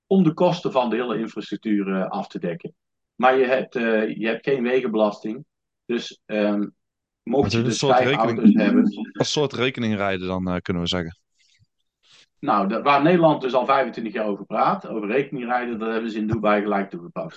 Om 0.06 0.22
de 0.22 0.34
kosten 0.34 0.72
van 0.72 0.90
de 0.90 0.96
hele 0.96 1.18
infrastructuur 1.18 2.08
af 2.08 2.28
te 2.28 2.38
dekken. 2.38 2.74
Maar 3.14 3.38
je 3.38 3.44
hebt, 3.44 3.74
je 4.18 4.26
hebt 4.26 4.44
geen 4.44 4.62
wegenbelasting. 4.62 5.44
Dus 5.86 6.20
um, 6.26 6.74
mocht 7.22 7.52
je 7.52 7.62
dus 7.62 7.78
vijf 7.78 7.98
rekening, 7.98 8.38
auto's 8.38 8.54
hebben... 8.54 9.10
Als 9.12 9.32
soort 9.32 9.52
rekening 9.52 9.94
rijden 9.96 10.26
dan, 10.26 10.48
uh, 10.48 10.56
kunnen 10.56 10.82
we 10.82 10.88
zeggen. 10.88 11.18
Nou, 12.38 12.68
de, 12.68 12.82
waar 12.82 13.02
Nederland 13.02 13.40
dus 13.40 13.54
al 13.54 13.66
25 13.66 14.12
jaar 14.12 14.26
over 14.26 14.44
praat, 14.44 14.86
over 14.86 15.08
rekening 15.08 15.44
rijden, 15.44 15.78
dat 15.78 15.92
hebben 15.92 16.10
ze 16.10 16.18
in 16.18 16.26
Dubai 16.26 16.62
gelijk 16.62 16.90
toegepast. 16.90 17.36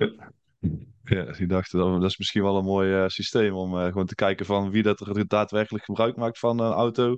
Ja, 1.04 1.24
die 1.24 1.48
dachten 1.48 1.80
dat, 1.80 2.02
dat 2.02 2.10
is 2.10 2.18
misschien 2.18 2.44
wel 2.44 2.58
een 2.58 2.66
mooi 2.66 3.02
uh, 3.02 3.08
systeem 3.08 3.54
om 3.54 3.76
uh, 3.76 3.86
gewoon 3.86 4.06
te 4.06 4.16
kijken 4.16 4.46
van 4.46 4.72
wie 4.72 4.84
dat 4.84 5.00
er 5.00 5.28
daadwerkelijk 5.28 5.86
gebruik 5.86 6.16
maakt 6.16 6.40
van 6.40 6.60
een 6.60 6.72
auto. 6.72 7.18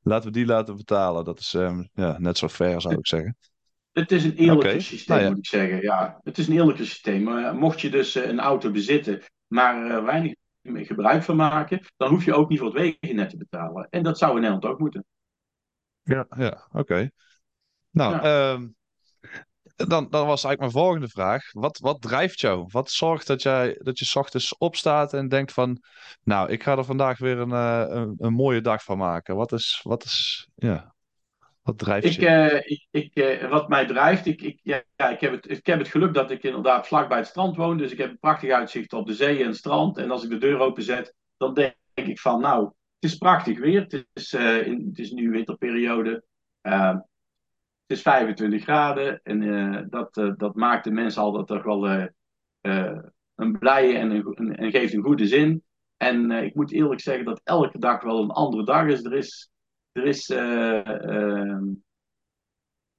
Laten 0.00 0.26
we 0.26 0.32
die 0.32 0.46
laten 0.46 0.76
betalen. 0.76 1.24
Dat 1.24 1.38
is 1.38 1.52
um, 1.52 1.88
ja, 1.92 2.18
net 2.18 2.38
zo 2.38 2.48
fair, 2.48 2.80
zou 2.80 2.98
ik 2.98 3.06
zeggen. 3.06 3.36
Het 3.92 4.12
is 4.12 4.24
een 4.24 4.34
eerlijker 4.34 4.68
okay. 4.68 4.80
systeem, 4.80 5.16
nou 5.16 5.22
ja. 5.22 5.28
moet 5.28 5.38
ik 5.38 5.46
zeggen. 5.46 5.80
Ja, 5.80 6.20
het 6.22 6.38
is 6.38 6.46
een 6.46 6.54
eerlijker 6.54 6.86
systeem. 6.86 7.22
Maar 7.22 7.54
mocht 7.54 7.80
je 7.80 7.90
dus 7.90 8.14
een 8.14 8.40
auto 8.40 8.70
bezitten, 8.70 9.22
maar 9.46 10.04
weinig 10.04 10.34
gebruik 10.62 11.22
van 11.22 11.36
maken, 11.36 11.80
dan 11.96 12.10
hoef 12.10 12.24
je 12.24 12.34
ook 12.34 12.48
niet 12.48 12.58
voor 12.58 12.74
het 12.74 12.96
wegennet 13.00 13.30
te 13.30 13.36
betalen. 13.36 13.86
En 13.90 14.02
dat 14.02 14.18
zou 14.18 14.30
in 14.34 14.40
Nederland 14.40 14.64
ook 14.64 14.78
moeten. 14.78 15.04
Ja, 16.02 16.26
ja 16.36 16.66
oké. 16.68 16.78
Okay. 16.78 17.10
Nou, 17.90 18.14
ja. 18.14 18.52
Um, 18.52 18.76
dan, 19.86 20.06
dan 20.10 20.26
was 20.26 20.44
eigenlijk 20.44 20.58
mijn 20.58 20.84
volgende 20.84 21.08
vraag. 21.08 21.52
Wat, 21.52 21.78
wat 21.78 22.02
drijft 22.02 22.40
jou? 22.40 22.66
Wat 22.70 22.90
zorgt 22.90 23.26
dat, 23.26 23.42
jij, 23.42 23.78
dat 23.82 23.98
je 23.98 24.04
s 24.04 24.16
ochtends 24.16 24.56
opstaat 24.56 25.12
en 25.12 25.28
denkt 25.28 25.52
van... 25.52 25.82
Nou, 26.22 26.50
ik 26.50 26.62
ga 26.62 26.76
er 26.76 26.84
vandaag 26.84 27.18
weer 27.18 27.38
een, 27.38 27.50
uh, 27.50 27.84
een, 27.88 28.14
een, 28.18 28.32
mooie 28.32 28.60
dag 28.60 28.82
van 28.82 28.98
maken. 28.98 29.36
Wat 29.36 29.52
is... 29.52 29.80
Wat 29.82 30.04
is 30.04 30.48
ja, 30.54 30.94
wat 31.62 31.78
drijft 31.78 32.06
ik, 32.06 32.12
je? 32.12 32.26
Uh, 32.26 32.54
ik, 32.64 32.86
ik, 32.90 33.16
uh, 33.16 33.50
wat 33.50 33.68
mij 33.68 33.86
drijft, 33.86 34.26
ik, 34.26 34.42
ik, 34.42 34.60
ja, 34.62 34.82
ik, 35.10 35.20
heb 35.20 35.32
het, 35.32 35.50
ik 35.50 35.66
heb 35.66 35.78
het 35.78 35.88
geluk 35.88 36.14
dat 36.14 36.30
ik 36.30 36.42
inderdaad 36.42 36.86
vlak 36.86 37.08
bij 37.08 37.18
het 37.18 37.26
strand 37.26 37.56
woon. 37.56 37.78
Dus 37.78 37.92
ik 37.92 37.98
heb 37.98 38.10
een 38.10 38.18
prachtig 38.18 38.50
uitzicht 38.50 38.92
op 38.92 39.06
de 39.06 39.14
zee 39.14 39.40
en 39.40 39.46
het 39.46 39.56
strand. 39.56 39.98
En 39.98 40.10
als 40.10 40.24
ik 40.24 40.30
de 40.30 40.38
deur 40.38 40.58
openzet, 40.58 41.14
dan 41.36 41.54
denk 41.54 41.74
ik 41.94 42.20
van 42.20 42.40
nou, 42.40 42.64
het 42.64 43.10
is 43.10 43.16
prachtig 43.16 43.58
weer. 43.58 43.80
Het 43.80 44.06
is, 44.12 44.32
uh, 44.32 44.66
in, 44.66 44.86
het 44.88 44.98
is 44.98 45.10
nu 45.10 45.30
winterperiode. 45.30 46.24
Het 47.88 47.96
is 47.96 48.02
25 48.02 48.62
graden. 48.62 49.20
En 49.22 49.86
dat, 49.90 50.14
dat 50.36 50.54
maakt 50.54 50.84
de 50.84 50.90
mensen 50.90 51.22
altijd 51.22 51.46
toch 51.46 51.62
wel 51.62 52.08
een 53.34 53.58
blije 53.58 53.98
en, 53.98 54.24
en 54.56 54.70
geeft 54.70 54.94
een 54.94 55.02
goede 55.02 55.26
zin. 55.26 55.62
En 55.96 56.30
ik 56.30 56.54
moet 56.54 56.72
eerlijk 56.72 57.00
zeggen 57.00 57.24
dat 57.24 57.40
elke 57.44 57.78
dag 57.78 58.02
wel 58.02 58.22
een 58.22 58.30
andere 58.30 58.64
dag 58.64 58.86
is. 58.86 59.04
Er 59.04 59.12
is 59.12 59.50
er 59.98 60.06
is, 60.06 60.30
uh, 60.30 60.84
uh, 60.84 61.60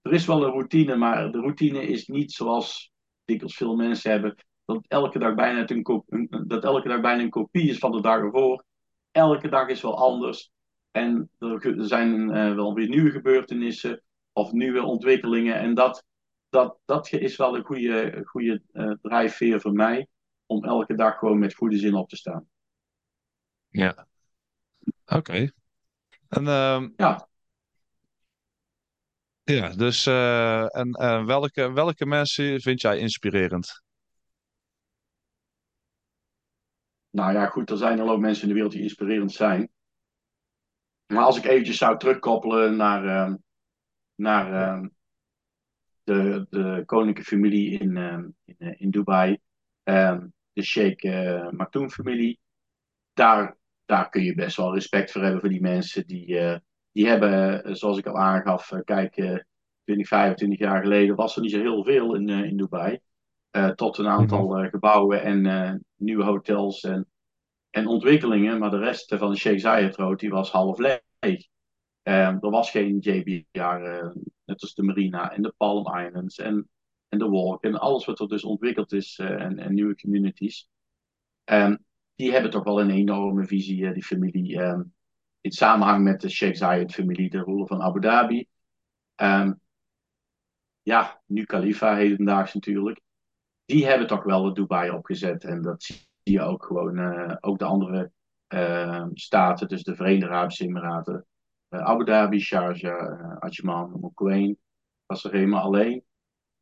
er 0.01 0.13
is 0.13 0.25
wel 0.25 0.43
een 0.43 0.51
routine, 0.51 0.96
maar 0.96 1.31
de 1.31 1.39
routine 1.39 1.88
is 1.88 2.08
niet 2.08 2.31
zoals 2.31 2.91
dikwijls 3.25 3.55
veel 3.55 3.75
mensen 3.75 4.12
hebben. 4.12 4.36
Dat 4.65 4.86
elke 4.88 5.19
dag 5.19 5.36
bijna 5.36 5.69
een, 5.69 6.46
dat 6.48 6.63
elke 6.63 6.88
dag 6.88 7.01
bijna 7.01 7.24
een 7.24 7.29
kopie 7.29 7.69
is 7.69 7.77
van 7.77 7.91
de 7.91 8.01
dag 8.01 8.19
ervoor. 8.19 8.63
elke 9.12 9.50
dag 9.50 9.67
is 9.67 9.81
wel 9.81 9.98
anders. 9.98 10.51
En 10.91 11.29
er, 11.38 11.77
er 11.79 11.88
zijn 11.88 12.29
uh, 12.29 12.55
wel 12.55 12.74
weer 12.74 12.88
nieuwe 12.88 13.12
gebeurtenissen 13.12 14.03
of 14.39 14.51
nieuwe 14.51 14.81
ontwikkelingen. 14.81 15.55
En 15.55 15.74
dat, 15.74 16.03
dat, 16.50 16.77
dat 16.86 17.12
is 17.12 17.36
wel 17.36 17.55
een 17.55 17.63
goede, 17.63 18.22
goede 18.25 18.62
uh, 18.74 18.91
drijfveer 19.01 19.62
voor 19.62 19.74
mij 19.74 20.08
om 20.46 20.63
elke 20.63 20.96
dag 20.96 21.17
gewoon 21.17 21.39
met 21.39 21.53
goede 21.53 21.77
zin 21.77 21.93
op 21.93 22.10
te 22.10 22.15
staan. 22.15 22.50
Ja, 23.67 24.08
oké. 25.05 25.51
En 26.27 26.43
uh, 26.43 26.88
ja. 26.96 27.27
Ja, 29.43 29.69
dus 29.69 30.05
uh, 30.05 30.75
en 30.75 30.88
uh, 31.01 31.25
welke, 31.25 31.72
welke 31.72 32.05
mensen 32.05 32.62
vind 32.62 32.81
jij 32.81 32.98
inspirerend? 32.98 33.84
Nou 37.10 37.34
ja, 37.34 37.46
goed, 37.46 37.69
er 37.69 37.77
zijn 37.77 38.00
al 38.00 38.10
ook 38.10 38.19
mensen 38.19 38.41
in 38.41 38.48
de 38.48 38.53
wereld 38.53 38.74
die 38.74 38.81
inspirerend 38.81 39.31
zijn. 39.31 39.69
Maar 41.05 41.24
als 41.24 41.38
ik 41.38 41.46
eventjes 41.46 41.77
zou 41.77 41.98
terugkoppelen 41.98 42.75
naar, 42.75 43.05
uh, 43.05 43.36
naar 44.20 44.80
uh, 44.80 44.88
de, 46.04 46.46
de 46.50 46.84
koninklijke 46.86 47.30
familie 47.30 47.80
in, 47.80 47.96
uh, 47.96 48.18
in, 48.46 48.80
in, 48.80 48.90
Dubai, 48.90 49.38
ehm, 49.84 50.28
de 50.54 50.64
Sheikh 50.64 51.04
uh, 51.04 51.50
Maktoum-familie, 51.50 52.40
daar, 53.14 53.58
daar 53.86 54.10
kun 54.10 54.24
je 54.24 54.36
best 54.36 54.58
wel 54.58 54.74
respect 54.74 55.12
voor 55.12 55.22
hebben 55.22 55.40
voor 55.40 55.50
die 55.50 55.62
mensen. 55.62 56.08
Die, 56.08 56.60
die 56.92 57.08
hebben, 57.08 57.76
zoals 57.76 57.98
ik 57.98 58.08
al 58.08 58.18
aangaf, 58.18 58.72
kijk, 58.84 59.14
20, 59.84 60.08
25 60.08 60.60
jaar 60.60 60.82
geleden 60.82 61.16
was 61.16 61.36
er 61.36 61.42
niet 61.42 61.52
zo 61.52 61.60
heel 61.60 61.84
veel 61.84 62.16
in, 62.16 62.30
in 62.30 62.58
Dubai. 62.58 63.00
tot 63.76 63.98
een 63.98 64.08
aantal 64.08 64.70
gebouwen 64.70 65.24
en 65.24 65.86
nieuwe 65.96 66.24
hotels 66.24 66.84
en 66.84 67.08
en 67.70 67.88
ontwikkelingen, 67.88 68.60
maar 68.60 68.70
de 68.70 68.78
rest 68.78 69.16
van 69.18 69.32
de 69.32 69.38
Sheikh 69.38 69.60
Zayed 69.60 69.96
Road 69.96 70.20
die 70.20 70.30
was 70.30 70.52
half 70.52 70.78
leeg. 70.78 71.48
Er 72.10 72.50
was 72.50 72.72
geen 72.72 72.98
JBR, 72.98 73.60
uh, 73.60 74.12
net 74.46 74.62
als 74.62 74.74
de 74.74 74.84
Marina 74.84 75.32
en 75.32 75.42
de 75.42 75.54
Palm 75.58 75.98
Islands 75.98 76.38
en, 76.38 76.70
en 77.08 77.20
de 77.20 77.30
Walk 77.30 77.63
en 77.63 77.80
alles 77.80 78.06
wat 78.06 78.20
er 78.20 78.28
dus 78.28 78.44
ontwikkeld 78.44 78.92
is 78.92 79.18
uh, 79.18 79.30
en, 79.30 79.60
en, 79.60 79.74
nieuwe 79.74 79.96
communities. 79.96 80.70
Um, 81.46 81.86
die 82.16 82.32
hebben 82.32 82.51
toch 82.51 82.63
wel 82.63 82.82
een 82.82 82.89
enorme 82.89 83.46
visie, 83.46 83.82
uh, 83.82 83.94
die 83.94 84.04
familie, 84.04 84.62
um, 84.62 84.94
in 85.42 85.51
samenhang 85.51 86.04
met 86.04 86.22
de 86.22 86.30
Sheikh 86.30 86.58
Zayed 86.58 86.94
familie, 86.94 87.30
de 87.30 87.44
ruler 87.44 87.68
van 87.68 87.82
Abu 87.82 88.00
Dhabi. 88.00 88.48
Ja, 90.82 91.22
nu 91.25 91.44
Khalifa 91.44 91.96
hedendaags 91.96 92.54
natuurlijk. 92.54 93.01
Die 93.66 93.86
hebben 93.86 94.08
toch 94.08 94.24
wel 94.24 94.44
de 94.44 94.51
Dubai 94.51 94.89
opgezet 94.89 95.44
en 95.44 95.62
dat 95.62 95.84
zie 95.84 95.98
je 96.24 96.42
ook 96.42 96.66
gewoon 96.66 97.00
ook 97.44 97.60
de 97.60 97.66
andere 97.66 98.12
staten, 99.13 99.68
dus 99.68 99.84
de 99.84 99.96
Verenigde 99.96 100.28
Arabische 100.28 100.63
Emiraten, 100.63 101.25
Abu 101.70 102.04
Dhabi, 102.04 102.40
Sharjah, 102.40 103.20
uh, 103.20 103.38
Ajman, 103.40 104.14
er 105.24 105.32
helemaal 105.32 105.62
alleen. 105.62 106.04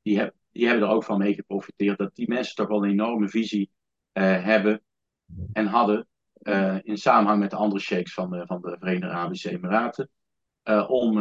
Die, 0.02 0.18
heb, 0.20 0.34
die 0.52 0.68
hebben 0.68 0.88
er 0.88 0.94
ook 0.94 1.04
van 1.04 1.18
mee 1.18 1.34
geprofiteerd 1.34 1.98
dat 1.98 2.16
die 2.16 2.28
mensen 2.28 2.56
toch 2.56 2.68
wel 2.68 2.84
een 2.84 2.92
enorme 2.92 3.30
visie 3.30 3.72
hebben 4.12 4.82
en 5.54 5.66
hadden 5.66 6.08
in 6.82 6.98
samenhang 6.98 7.40
met 7.40 7.50
de 7.50 7.56
andere 7.56 7.82
sheiks 7.82 8.14
van 8.14 8.30
de, 8.30 8.46
van 8.46 8.62
de 8.62 8.76
Verenigde 8.80 9.10
Arabische 9.10 9.50
Emiraten. 9.50 10.10
om, 10.88 11.18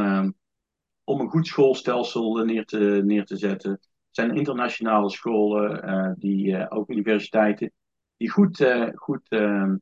om 1.05 1.21
een 1.21 1.29
goed 1.29 1.47
schoolstelsel 1.47 2.45
neer 2.45 2.65
te, 2.65 3.03
neer 3.05 3.25
te 3.25 3.37
zetten. 3.37 3.81
Zijn 4.11 4.37
internationale 4.37 5.11
scholen, 5.11 6.17
die, 6.19 6.71
ook 6.71 6.91
universiteiten, 6.91 7.73
die 8.17 8.31
goed, 8.31 8.67
goed 8.95 9.27
uh, 9.33 9.75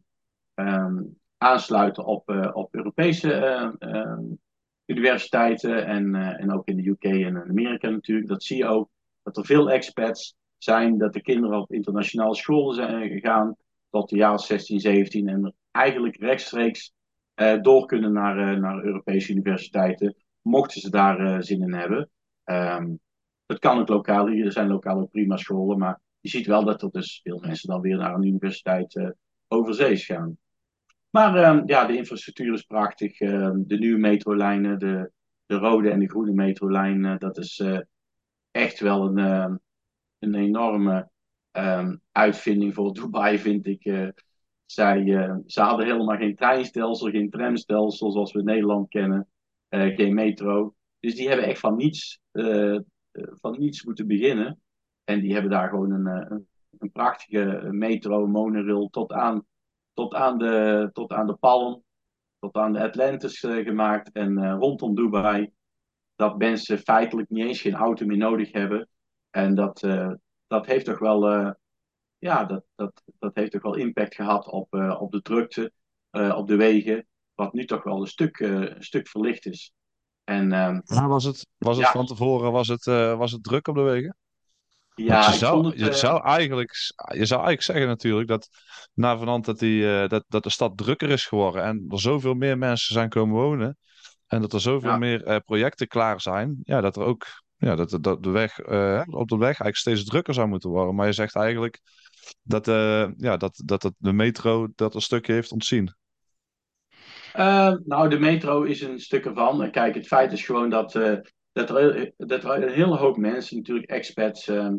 um, 0.54 1.18
aansluiten 1.44 2.04
op, 2.04 2.30
uh, 2.30 2.50
op 2.52 2.74
Europese 2.74 3.32
ehm, 3.78 4.22
universiteiten 4.86 5.86
en, 5.86 6.14
en 6.14 6.52
ook 6.52 6.68
in 6.68 6.76
de 6.76 6.88
UK 6.88 7.04
en 7.04 7.18
in 7.18 7.48
Amerika 7.48 7.88
natuurlijk. 7.88 8.28
Dat 8.28 8.42
zie 8.42 8.56
je 8.56 8.66
ook, 8.66 8.90
dat 9.22 9.36
er 9.36 9.44
veel 9.44 9.70
expats 9.70 10.36
zijn, 10.58 10.98
dat 10.98 11.12
de 11.12 11.22
kinderen 11.22 11.58
op 11.58 11.72
internationale 11.72 12.34
scholen 12.34 12.74
zijn 12.74 13.08
gegaan 13.08 13.56
tot 13.90 14.08
de 14.08 14.16
jaren 14.16 14.38
16, 14.38 14.80
17 14.80 15.28
en 15.28 15.54
eigenlijk 15.70 16.16
rechtstreeks 16.16 16.92
door 17.62 17.86
kunnen 17.86 18.12
naar, 18.12 18.60
naar 18.60 18.84
Europese 18.84 19.32
universiteiten, 19.32 20.16
mochten 20.40 20.80
ze 20.80 20.90
daar 20.90 21.42
zin 21.42 21.62
in 21.62 21.72
hebben. 21.72 22.10
Um, 22.44 23.00
dat 23.46 23.58
kan 23.58 23.78
ook 23.78 23.88
lokaal, 23.88 24.28
er 24.28 24.52
zijn 24.52 24.68
lokaal 24.68 25.00
ook 25.00 25.10
prima 25.10 25.36
scholen, 25.36 25.78
maar 25.78 26.00
je 26.20 26.28
ziet 26.28 26.46
wel 26.46 26.64
dat 26.64 26.82
er 26.82 26.90
dus 26.90 27.20
veel 27.22 27.38
mensen 27.38 27.68
dan 27.68 27.80
weer 27.80 27.96
naar 27.96 28.14
een 28.14 28.26
universiteit 28.26 29.14
overzees 29.48 30.04
gaan. 30.04 30.38
Maar 31.14 31.56
uh, 31.56 31.62
ja, 31.66 31.86
de 31.86 31.96
infrastructuur 31.96 32.54
is 32.54 32.62
prachtig. 32.62 33.20
Uh, 33.20 33.50
de 33.56 33.78
nieuwe 33.78 33.98
metrolijnen, 33.98 34.78
de, 34.78 35.10
de 35.46 35.54
rode 35.54 35.90
en 35.90 35.98
de 35.98 36.08
groene 36.08 36.32
metrolijn, 36.32 37.18
dat 37.18 37.38
is 37.38 37.58
eh, 37.58 37.80
echt 38.50 38.80
wel 38.80 39.06
een, 39.06 39.18
ehm, 39.18 39.56
een 40.18 40.34
enorme 40.34 41.10
ehm, 41.50 41.96
uitvinding 42.12 42.74
voor 42.74 42.94
Dubai, 43.00 43.38
vind 43.38 43.66
ik. 43.66 44.12
zij, 44.64 45.04
ze 45.46 45.60
hadden 45.60 45.86
helemaal 45.86 46.16
geen 46.16 46.36
treinstelsel, 46.36 47.10
geen 47.10 47.30
tramstelsel 47.30 48.10
zoals 48.10 48.32
we 48.32 48.38
in 48.38 48.44
Nederland 48.44 48.88
kennen, 48.88 49.28
geen 49.68 50.14
metro. 50.14 50.74
Dus 51.00 51.14
die 51.14 51.28
hebben 51.28 51.46
echt 51.46 51.60
van 51.60 51.76
niets, 51.76 52.20
van 53.40 53.58
niets 53.58 53.84
moeten 53.84 54.06
beginnen. 54.06 54.60
En 55.04 55.20
die 55.20 55.32
hebben 55.32 55.50
daar 55.50 55.68
gewoon 55.68 55.90
een, 55.90 56.06
eh, 56.06 56.26
een, 56.28 56.48
een 56.78 56.92
prachtige 56.92 57.68
metro, 57.70 58.26
monorail 58.26 58.88
tot 58.88 59.12
aan, 59.12 59.44
tot 59.94 60.14
aan, 60.14 60.38
de, 60.38 60.90
tot 60.92 61.12
aan 61.12 61.26
de 61.26 61.34
Palm, 61.34 61.84
tot 62.38 62.54
aan 62.54 62.72
de 62.72 62.82
Atlantis 62.82 63.42
uh, 63.42 63.64
gemaakt. 63.64 64.12
En 64.12 64.38
uh, 64.38 64.56
rondom 64.58 64.94
Dubai, 64.94 65.52
dat 66.14 66.38
mensen 66.38 66.78
feitelijk 66.78 67.30
niet 67.30 67.46
eens 67.46 67.60
geen 67.60 67.74
auto 67.74 68.06
meer 68.06 68.16
nodig 68.16 68.52
hebben. 68.52 68.88
En 69.30 69.54
dat, 69.54 69.82
uh, 69.82 70.12
dat 70.46 70.66
heeft 70.66 70.84
toch 70.84 70.98
wel, 70.98 71.54
ja, 72.18 72.44
dat, 72.44 72.64
dat, 72.74 73.02
dat 73.18 73.34
heeft 73.34 73.52
toch 73.52 73.62
wel 73.62 73.74
impact 73.74 74.14
gehad 74.14 74.46
op, 74.46 74.74
op 74.98 75.12
de 75.12 75.22
drukte, 75.22 75.72
op 76.10 76.46
de 76.46 76.56
wegen. 76.56 77.06
Wat 77.34 77.52
nu 77.52 77.64
toch 77.64 77.82
wel 77.82 78.00
een 78.00 78.06
stuk, 78.06 78.38
een 78.38 78.82
stuk 78.82 79.08
verlicht 79.08 79.46
is. 79.46 79.72
En, 80.24 80.52
ehm, 80.52 81.08
was 81.08 81.24
het, 81.24 81.46
was 81.58 81.76
het 81.76 81.86
ja. 81.86 81.92
van 81.92 82.06
tevoren 82.06 82.52
was 82.52 82.68
het, 82.68 82.84
was 83.16 83.32
het 83.32 83.42
druk 83.42 83.68
op 83.68 83.74
de 83.74 83.82
wegen? 83.82 84.16
Ja, 84.94 85.30
je, 85.30 85.36
zou, 85.36 85.66
het, 85.66 85.78
je, 85.78 85.86
uh... 85.86 85.92
zou 85.92 86.24
eigenlijk, 86.24 86.70
je 86.94 87.24
zou 87.24 87.40
eigenlijk 87.40 87.62
zeggen 87.62 87.86
natuurlijk 87.86 88.28
dat 88.28 88.48
na 88.92 89.18
vanand 89.18 89.44
dat, 89.44 89.58
die, 89.58 89.82
uh, 89.82 90.08
dat, 90.08 90.24
dat 90.28 90.42
de 90.42 90.50
stad 90.50 90.76
drukker 90.76 91.10
is 91.10 91.26
geworden 91.26 91.62
en 91.62 91.84
er 91.88 92.00
zoveel 92.00 92.34
meer 92.34 92.58
mensen 92.58 92.94
zijn 92.94 93.08
komen 93.08 93.34
wonen 93.34 93.78
en 94.26 94.40
dat 94.40 94.52
er 94.52 94.60
zoveel 94.60 94.90
ja. 94.90 94.96
meer 94.96 95.28
uh, 95.28 95.36
projecten 95.44 95.88
klaar 95.88 96.20
zijn, 96.20 96.60
ja, 96.62 96.80
dat 96.80 96.96
er 96.96 97.02
ook 97.02 97.26
ja, 97.56 97.74
dat, 97.74 97.98
dat 98.00 98.22
de 98.22 98.30
weg, 98.30 98.58
op 99.06 99.28
de 99.28 99.36
weg 99.36 99.44
eigenlijk 99.44 99.76
steeds 99.76 100.04
drukker 100.04 100.34
zou 100.34 100.48
moeten 100.48 100.70
worden. 100.70 100.94
Maar 100.94 101.06
je 101.06 101.12
zegt 101.12 101.36
eigenlijk 101.36 101.80
dat, 102.42 102.66
ja, 103.16 103.36
dat, 103.36 103.62
dat, 103.64 103.82
dat 103.82 103.94
de 103.98 104.12
metro 104.12 104.68
dat 104.74 104.94
een 104.94 105.00
stukje 105.00 105.32
heeft 105.32 105.52
ontzien. 105.52 105.94
nou, 107.84 108.08
de 108.08 108.18
metro 108.18 108.62
is 108.62 108.80
een 108.80 109.00
stuk 109.00 109.24
ervan. 109.24 109.70
Kijk, 109.70 109.94
het 109.94 110.06
feit 110.06 110.32
is 110.32 110.44
gewoon 110.44 110.70
dat 110.70 110.98
dat 111.54 111.70
er, 111.70 112.12
dat 112.16 112.44
er 112.44 112.62
een 112.62 112.72
hele 112.72 112.96
hoop 112.96 113.16
mensen, 113.16 113.56
natuurlijk 113.56 113.90
expats, 113.90 114.48
uh, 114.48 114.72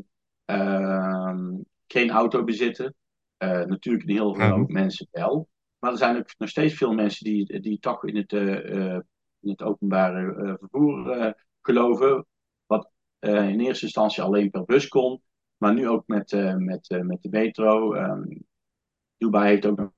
uh, 0.45 1.53
geen 1.87 2.09
auto 2.09 2.43
bezitten. 2.43 2.95
Uh, 3.43 3.63
natuurlijk 3.63 4.09
een 4.09 4.15
hele 4.15 4.51
hoop 4.55 4.69
mensen 4.69 5.07
wel. 5.11 5.49
Maar 5.79 5.91
er 5.91 5.97
zijn 5.97 6.17
ook 6.17 6.33
nog 6.37 6.49
steeds 6.49 6.73
veel 6.73 6.93
mensen 6.93 7.23
die, 7.23 7.59
die 7.59 7.79
toch 7.79 8.05
in 8.05 8.15
het, 8.15 8.33
eh, 8.33 8.93
eh, 8.95 9.01
in 9.39 9.49
het 9.49 9.61
openbare 9.61 10.57
vervoer 10.59 11.33
geloven. 11.61 12.25
Wat 12.65 12.91
in 13.19 13.59
eerste 13.59 13.85
instantie 13.85 14.23
alleen 14.23 14.49
per 14.49 14.65
bus 14.65 14.87
kon. 14.87 15.21
Maar 15.57 15.73
nu 15.73 15.87
ook 15.87 16.07
met, 16.07 16.31
met, 16.57 17.01
met 17.03 17.21
de 17.21 17.29
metro. 17.29 17.93
Um, 17.93 18.45
Dubai 19.17 19.49
heeft 19.49 19.65
ook 19.65 19.91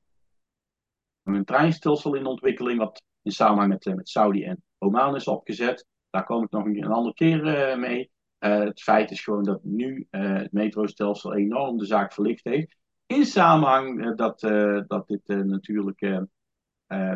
een 1.24 1.46
treinstelsel 1.46 2.16
in 2.16 2.26
ontwikkeling. 2.26 2.80
Wat 2.80 3.04
in 3.22 3.32
samenhang 3.32 3.70
met, 3.70 3.96
met 3.96 4.10
Saudi 4.10 4.44
en 4.44 4.64
Oman 4.78 5.16
is 5.16 5.28
opgezet. 5.28 5.86
Daar 6.10 6.26
kom 6.26 6.44
ik 6.44 6.52
nog 6.52 6.66
een, 6.66 6.86
andere 6.86 7.14
keer 7.14 7.72
uh, 7.72 7.78
mee. 7.78 8.12
Uh, 8.40 8.60
het 8.60 8.82
feit 8.82 9.12
is 9.12 9.24
gewoon 9.24 9.44
dat 9.44 9.64
nu 9.64 10.08
uh, 10.12 10.38
het 10.38 10.52
metrostelsel 10.52 11.36
enorm 11.36 11.78
de 11.78 11.86
zaak 11.86 12.14
verlicht 12.14 12.44
heeft. 12.44 12.76
In 13.06 13.26
samenhang 13.26 14.16
dat, 14.16 14.40
dat 14.88 15.08
dit 15.08 15.28
natuurlijk 15.28 16.00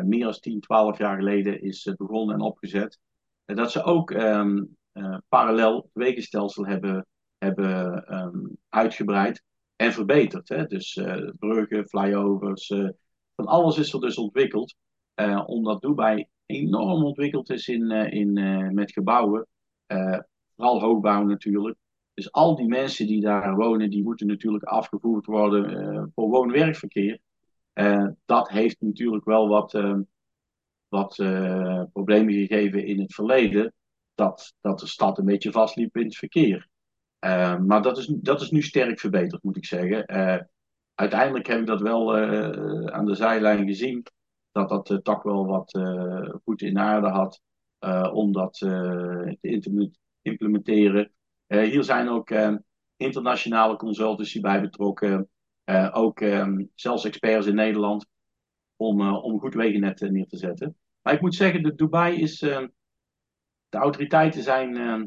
meer 0.02 0.24
dan 0.24 0.32
10, 0.32 0.60
12 0.60 0.98
jaar 0.98 1.16
geleden 1.16 1.62
is 1.62 1.94
begonnen 1.96 2.34
en 2.34 2.40
opgezet. 2.40 2.98
dat 3.44 3.72
ze 3.72 3.82
ook 3.82 4.10
um, 4.10 4.76
parallel 5.28 5.76
het 5.76 5.90
wegenstelsel 5.92 6.66
hebben, 6.66 7.06
hebben 7.38 8.04
um, 8.14 8.58
uitgebreid 8.68 9.42
en 9.76 9.92
verbeterd. 9.92 10.48
Hè? 10.48 10.66
Dus 10.66 11.00
bruggen, 11.38 11.88
flyovers, 11.88 12.66
van 13.36 13.46
alles 13.46 13.78
is 13.78 13.92
er 13.92 14.00
dus 14.00 14.16
ontwikkeld. 14.16 14.74
omdat 15.46 15.80
Dubai 15.80 16.26
enorm 16.52 17.04
ontwikkeld 17.04 17.50
is 17.50 17.68
in, 17.68 17.90
eh, 17.90 18.12
in, 18.12 18.38
eh, 18.38 18.68
met 18.68 18.92
gebouwen. 18.92 19.46
Eh, 19.86 20.18
vooral 20.56 20.80
hoogbouw 20.80 21.22
natuurlijk. 21.22 21.76
Dus 22.14 22.32
al 22.32 22.56
die 22.56 22.68
mensen 22.68 23.06
die 23.06 23.20
daar 23.20 23.56
wonen, 23.56 23.90
die 23.90 24.02
moeten 24.02 24.26
natuurlijk 24.26 24.64
afgevoerd 24.64 25.26
worden 25.26 26.12
voor 26.14 26.28
woon-werkverkeer. 26.28 27.18
dat 28.24 28.48
heeft 28.48 28.80
natuurlijk 28.80 29.24
wel 29.24 29.48
wat, 29.48 29.72
wat 30.88 31.14
problemen 31.92 32.34
gegeven 32.34 32.86
in 32.86 33.00
het 33.00 33.14
verleden. 33.14 33.72
Dat, 34.14 34.54
dat 34.60 34.78
de 34.78 34.86
stad 34.86 35.18
een 35.18 35.24
beetje 35.24 35.52
vastliep 35.52 35.96
in 35.96 36.04
het 36.04 36.16
verkeer. 36.16 36.68
maar 37.66 37.82
dat 37.82 37.98
is, 37.98 38.06
dat 38.06 38.40
is 38.40 38.50
nu 38.50 38.62
sterk 38.62 39.00
verbeterd, 39.00 39.42
moet 39.42 39.56
ik 39.56 39.64
zeggen. 39.64 40.06
uiteindelijk 40.94 41.46
heb 41.46 41.60
ik 41.60 41.66
dat 41.66 41.80
wel 41.80 42.16
aan 42.92 43.06
de 43.06 43.14
zijlijn 43.14 43.66
gezien 43.66 44.02
dat 44.52 44.68
dat 44.68 45.00
toch 45.02 45.22
wel 45.22 45.46
wat 45.46 45.78
goed 46.44 46.62
in 46.62 46.78
aarde 46.78 47.08
had 47.08 47.42
om 48.12 48.32
dat 48.32 48.52
te 48.52 49.38
implementeren. 50.22 51.12
hier 51.46 51.84
zijn 51.84 52.08
ook 52.08 52.30
internationale 52.96 53.76
consultancy 53.76 54.40
bij 54.40 54.60
betrokken. 54.60 55.28
Ook 55.92 56.20
um, 56.20 56.70
zelfs 56.74 57.04
experts 57.04 57.46
in 57.46 57.54
Nederland 57.54 58.06
om, 58.76 59.10
om 59.10 59.40
goed 59.40 59.54
wegennet 59.54 60.00
neer 60.00 60.26
te 60.26 60.36
zetten. 60.36 60.76
Maar 61.02 61.14
ik 61.14 61.20
moet 61.20 61.34
zeggen, 61.34 61.62
de 61.62 61.74
Dubai 61.74 62.20
is. 62.20 62.42
Uh, 62.42 62.66
de 63.72 63.78
autoriteiten 63.78 64.42
zijn, 64.42 64.76
ehm, 64.76 65.06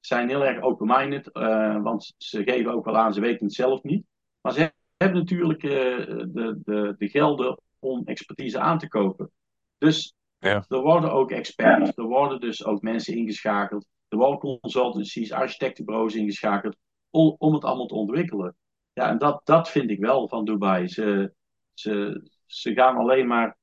zijn 0.00 0.28
heel 0.28 0.44
erg 0.44 0.62
open-minded, 0.62 1.32
eh, 1.32 1.82
want 1.82 2.14
ze 2.16 2.42
geven 2.42 2.72
ook 2.72 2.84
wel 2.84 2.96
aan, 2.96 3.14
ze 3.14 3.20
weten 3.20 3.46
het 3.46 3.54
zelf 3.54 3.82
niet. 3.82 4.06
Maar 4.40 4.52
ze 4.52 4.72
hebben 4.96 5.18
natuurlijk 5.18 5.60
de, 5.60 6.60
de, 6.64 6.94
de 6.98 7.08
gelden 7.08 7.60
om 7.78 8.02
expertise 8.04 8.58
aan 8.58 8.78
te 8.78 8.88
kopen. 8.88 9.30
Dus 9.78 10.14
ja. 10.38 10.64
er 10.68 10.80
worden 10.80 11.12
ook 11.12 11.30
experts, 11.30 11.96
er 11.96 12.04
worden 12.04 12.40
dus 12.40 12.64
ook 12.64 12.82
mensen 12.82 13.16
ingeschakeld 13.16 13.86
er 14.08 14.18
worden 14.18 14.38
consultancies, 14.38 15.32
architectenbureaus 15.32 16.14
ingeschakeld 16.14 16.76
om, 17.10 17.34
om 17.38 17.54
het 17.54 17.64
allemaal 17.64 17.86
te 17.86 17.94
ontwikkelen. 17.94 18.56
Ja, 18.92 19.08
en 19.08 19.18
dat, 19.18 19.40
dat 19.44 19.70
vind 19.70 19.90
ik 19.90 19.98
wel 19.98 20.28
van 20.28 20.44
Dubai. 20.44 20.88
Ze, 20.88 21.32
ze, 21.74 22.22
ze 22.46 22.72
gaan 22.72 22.96
alleen 22.96 23.26
maar 23.26 23.56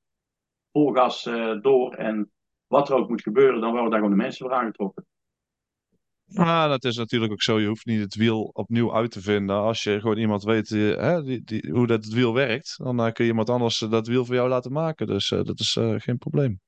vol 0.72 0.94
gas 0.94 1.26
uh, 1.26 1.62
door 1.62 1.94
en 1.94 2.32
wat 2.68 2.90
er 2.90 2.96
ook 2.96 3.10
moet 3.10 3.22
gebeuren, 3.22 3.62
dan 3.62 3.72
worden 3.72 3.90
daar 3.90 4.00
gewoon 4.00 4.18
de 4.18 4.24
mensen 4.24 4.46
voor 4.46 4.56
aangetrokken. 4.56 5.06
Ja, 6.28 6.68
dat 6.68 6.84
is 6.84 6.98
natuurlijk 6.98 7.32
ook 7.32 7.42
zo. 7.42 7.60
Je 7.60 7.68
hoeft 7.68 7.86
niet 7.86 8.00
het 8.00 8.16
wiel 8.16 8.42
opnieuw 8.54 8.94
uit 8.94 9.12
te 9.12 9.22
vinden. 9.22 9.56
Als 9.56 9.84
je 9.84 10.00
gewoon 10.00 10.18
iemand 10.18 10.44
weet 10.44 10.70
uh, 10.70 10.98
hè, 10.98 11.24
die, 11.24 11.44
die, 11.44 11.72
hoe 11.72 11.88
dat 11.88 12.04
het 12.04 12.14
wiel 12.14 12.34
werkt, 12.34 12.78
dan 12.78 13.06
uh, 13.06 13.12
kun 13.12 13.24
je 13.24 13.30
iemand 13.30 13.50
anders 13.50 13.78
dat 13.78 14.08
wiel 14.08 14.26
voor 14.26 14.36
jou 14.36 14.50
laten 14.50 14.72
maken. 14.72 15.08
Dus 15.08 15.28
dat 15.28 15.60
is 15.60 15.78
geen 15.98 16.18
probleem. 16.18 16.60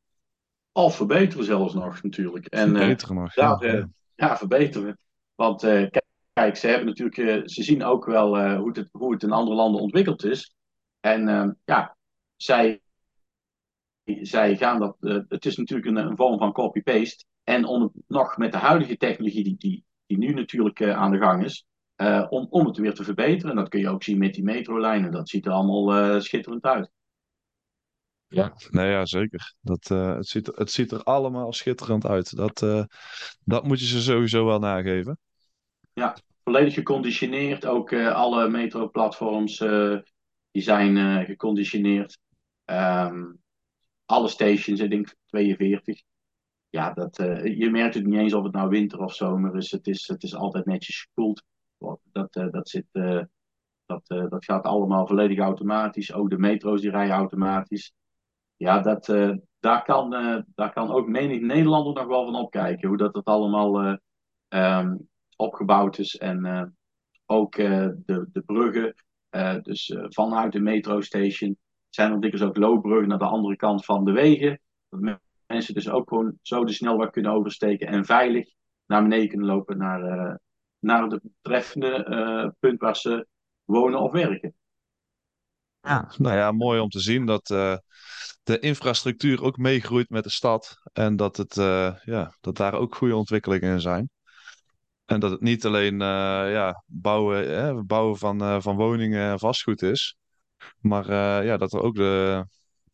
Of 0.72 0.96
verbeteren 0.96 1.46
zelfs 1.46 1.74
nog 1.74 2.04
natuurlijk. 2.04 2.46
En, 2.46 2.76
eh, 2.76 2.78
verbeteren 2.78 3.16
nog, 3.16 3.36
ja. 3.36 3.58
Ja, 3.60 3.90
ja 4.16 4.38
verbeteren. 4.38 4.98
Want 5.36 5.64
uh, 5.64 5.90
kijk, 6.34 6.56
ze 6.56 6.68
hebben 6.68 6.86
natuurlijk, 6.86 7.50
ze 7.50 7.64
zien 7.64 7.84
ook 7.84 8.06
wel 8.06 8.56
hoe, 8.58 8.72
het, 8.74 8.90
hoe 8.92 9.14
het 9.14 9.24
in 9.24 9.32
andere 9.32 9.56
landen 9.56 9.82
ontwikkeld 9.82 10.24
is. 10.24 10.54
En 11.00 11.58
ja, 11.66 11.98
zij, 12.36 12.82
zij 14.04 14.58
gaan 14.58 14.80
dat, 14.80 14.96
het 15.28 15.46
is 15.46 15.58
natuurlijk 15.58 15.88
een, 15.88 15.98
een 15.98 16.18
vorm 16.18 16.38
van 16.38 16.52
copy-paste. 16.52 17.26
En 17.48 17.66
om 17.66 17.82
het 17.82 17.92
nog 18.08 18.38
met 18.38 18.52
de 18.52 18.58
huidige 18.58 18.98
technologie 18.98 19.44
die, 19.44 19.56
die, 19.58 19.86
die 20.06 20.18
nu 20.18 20.34
natuurlijk 20.34 20.84
aan 20.84 21.12
de 21.12 21.18
gang 21.18 21.44
is, 21.44 21.66
om, 22.30 22.48
om 22.50 22.66
het 22.66 22.78
weer 22.78 22.94
te 22.94 23.04
verbeteren. 23.04 23.50
En 23.50 23.56
dat 23.58 23.70
kun 23.70 23.80
je 23.80 23.90
ook 23.90 24.04
zien 24.04 24.18
met 24.18 24.34
die 24.34 24.44
metrolijnen. 24.44 25.12
Dat 25.12 25.30
ziet 25.30 25.46
er 25.46 25.52
allemaal 25.52 26.22
schitterend 26.22 26.64
uit. 26.64 26.92
Ja, 28.28 28.54
nee, 28.70 28.90
ja, 28.90 29.06
zeker. 29.06 29.54
Dat, 29.62 29.88
het, 29.88 30.28
ziet, 30.28 30.52
het 30.56 30.72
ziet 30.72 30.92
er 30.92 31.04
allemaal 31.04 31.54
schitterend 31.54 32.06
uit. 32.06 32.36
Dat, 32.36 32.88
dat 33.44 33.64
moet 33.64 33.80
je 33.80 33.86
ze 33.86 34.02
sowieso 34.02 34.46
wel 34.46 34.60
nageven. 34.60 35.20
Ja, 35.94 36.18
volledig 36.44 36.74
geconditioneerd. 36.74 37.66
Ook 37.66 37.94
alle 37.94 38.50
metroplatforms 38.50 39.58
die 40.52 40.62
zijn 40.62 41.26
geconditioneerd. 41.26 42.18
Um, 42.66 43.40
alle 44.06 44.28
stations, 44.28 44.80
ik 44.80 44.90
denk 44.90 45.14
42. 45.26 46.02
Ja, 46.78 46.94
dat, 46.94 47.16
je 47.44 47.70
merkt 47.72 47.94
het 47.94 48.06
niet 48.06 48.20
eens 48.20 48.34
of 48.34 48.44
het 48.44 48.54
nou 48.54 48.70
winter 48.70 49.00
of 49.00 49.14
zomer 49.14 49.56
is. 49.56 49.72
Het 49.72 49.88
is, 49.88 50.08
het 50.08 50.24
is 50.24 50.36
altijd 50.36 50.66
netjes 50.66 51.02
gekoeld. 51.02 51.44
Dat, 52.12 52.34
dat, 52.34 52.70
zit, 52.70 52.86
dat, 53.86 54.08
dat 54.08 54.46
gaat 54.46 54.64
allemaal 54.64 55.08
volledig 55.08 55.40
automatisch. 55.40 56.14
Ook 56.14 56.30
de 56.30 56.38
metro's 56.38 56.82
die 56.82 56.90
rijden 56.90 57.16
automatisch. 57.16 57.94
Ja, 58.56 58.80
dat, 58.80 59.06
daar, 59.60 59.84
kan, 59.84 60.10
daar 60.56 60.74
kan 60.74 60.92
ook 60.92 61.08
menig 61.08 61.42
Nederlander 61.42 61.94
nog 61.94 62.06
wel 62.06 62.26
van 62.26 62.36
opkijken. 62.36 62.88
Hoe 62.88 62.98
dat 62.98 63.16
het 63.16 63.26
allemaal 63.26 64.00
um, 64.48 65.10
opgebouwd 65.36 65.98
is. 65.98 66.16
En 66.16 66.76
ook 67.26 67.56
de, 67.56 68.28
de 68.32 68.42
bruggen. 68.46 68.94
dus 69.64 69.96
vanuit 70.08 70.52
de 70.52 70.60
metrostation 70.60 71.58
zijn 71.90 72.12
er 72.12 72.22
dikwijls 72.22 72.48
ook 72.48 72.58
loopbruggen 72.58 73.08
naar 73.08 73.18
de 73.18 73.26
andere 73.26 73.56
kant 73.56 73.86
van 73.86 74.06
de 74.06 74.12
wegen. 74.12 74.60
Dat 74.90 75.20
mensen 75.48 75.74
dus 75.74 75.90
ook 75.90 76.10
gewoon 76.10 76.38
zo 76.42 76.66
de 76.66 76.74
snelweg 76.74 77.10
kunnen 77.10 77.32
oversteken 77.32 77.88
en 77.88 78.06
veilig 78.06 78.54
naar 78.86 79.02
beneden 79.02 79.28
kunnen 79.28 79.48
lopen 79.48 79.78
naar, 79.78 80.40
naar 80.80 81.04
het 81.04 81.22
betreffende 81.22 82.54
punt 82.60 82.80
waar 82.80 82.96
ze 82.96 83.28
wonen 83.64 84.00
of 84.00 84.12
werken. 84.12 84.54
Ja, 85.82 86.12
nou 86.18 86.36
ja, 86.36 86.52
mooi 86.52 86.80
om 86.80 86.90
te 86.90 87.00
zien 87.00 87.26
dat 87.26 87.52
de 88.48 88.60
infrastructuur 88.60 89.44
ook 89.44 89.58
meegroeit 89.58 90.10
met 90.10 90.24
de 90.24 90.30
stad. 90.30 90.78
En 90.94 91.16
dat, 91.16 91.38
het, 91.38 91.56
uh, 91.56 91.96
ja, 92.04 92.36
dat 92.42 92.58
daar 92.58 92.74
ook 92.74 92.96
goede 92.96 93.16
ontwikkelingen 93.16 93.74
in 93.74 93.82
zijn. 93.82 94.10
En 95.06 95.20
dat 95.20 95.32
het 95.32 95.42
niet 95.42 95.66
alleen 95.66 95.94
uh, 95.94 96.52
ja, 96.52 96.84
bouwen, 96.86 97.86
bouwen 97.86 98.18
van, 98.18 98.42
uh, 98.42 98.62
van 98.62 98.76
woningen 98.76 99.32
en 99.32 99.40
vastgoed 99.40 99.82
is. 99.82 100.18
Maar 100.80 101.12
ja, 101.46 101.58
dat 101.58 101.74
er 101.74 101.82
ook 101.82 101.96
de, 101.96 102.46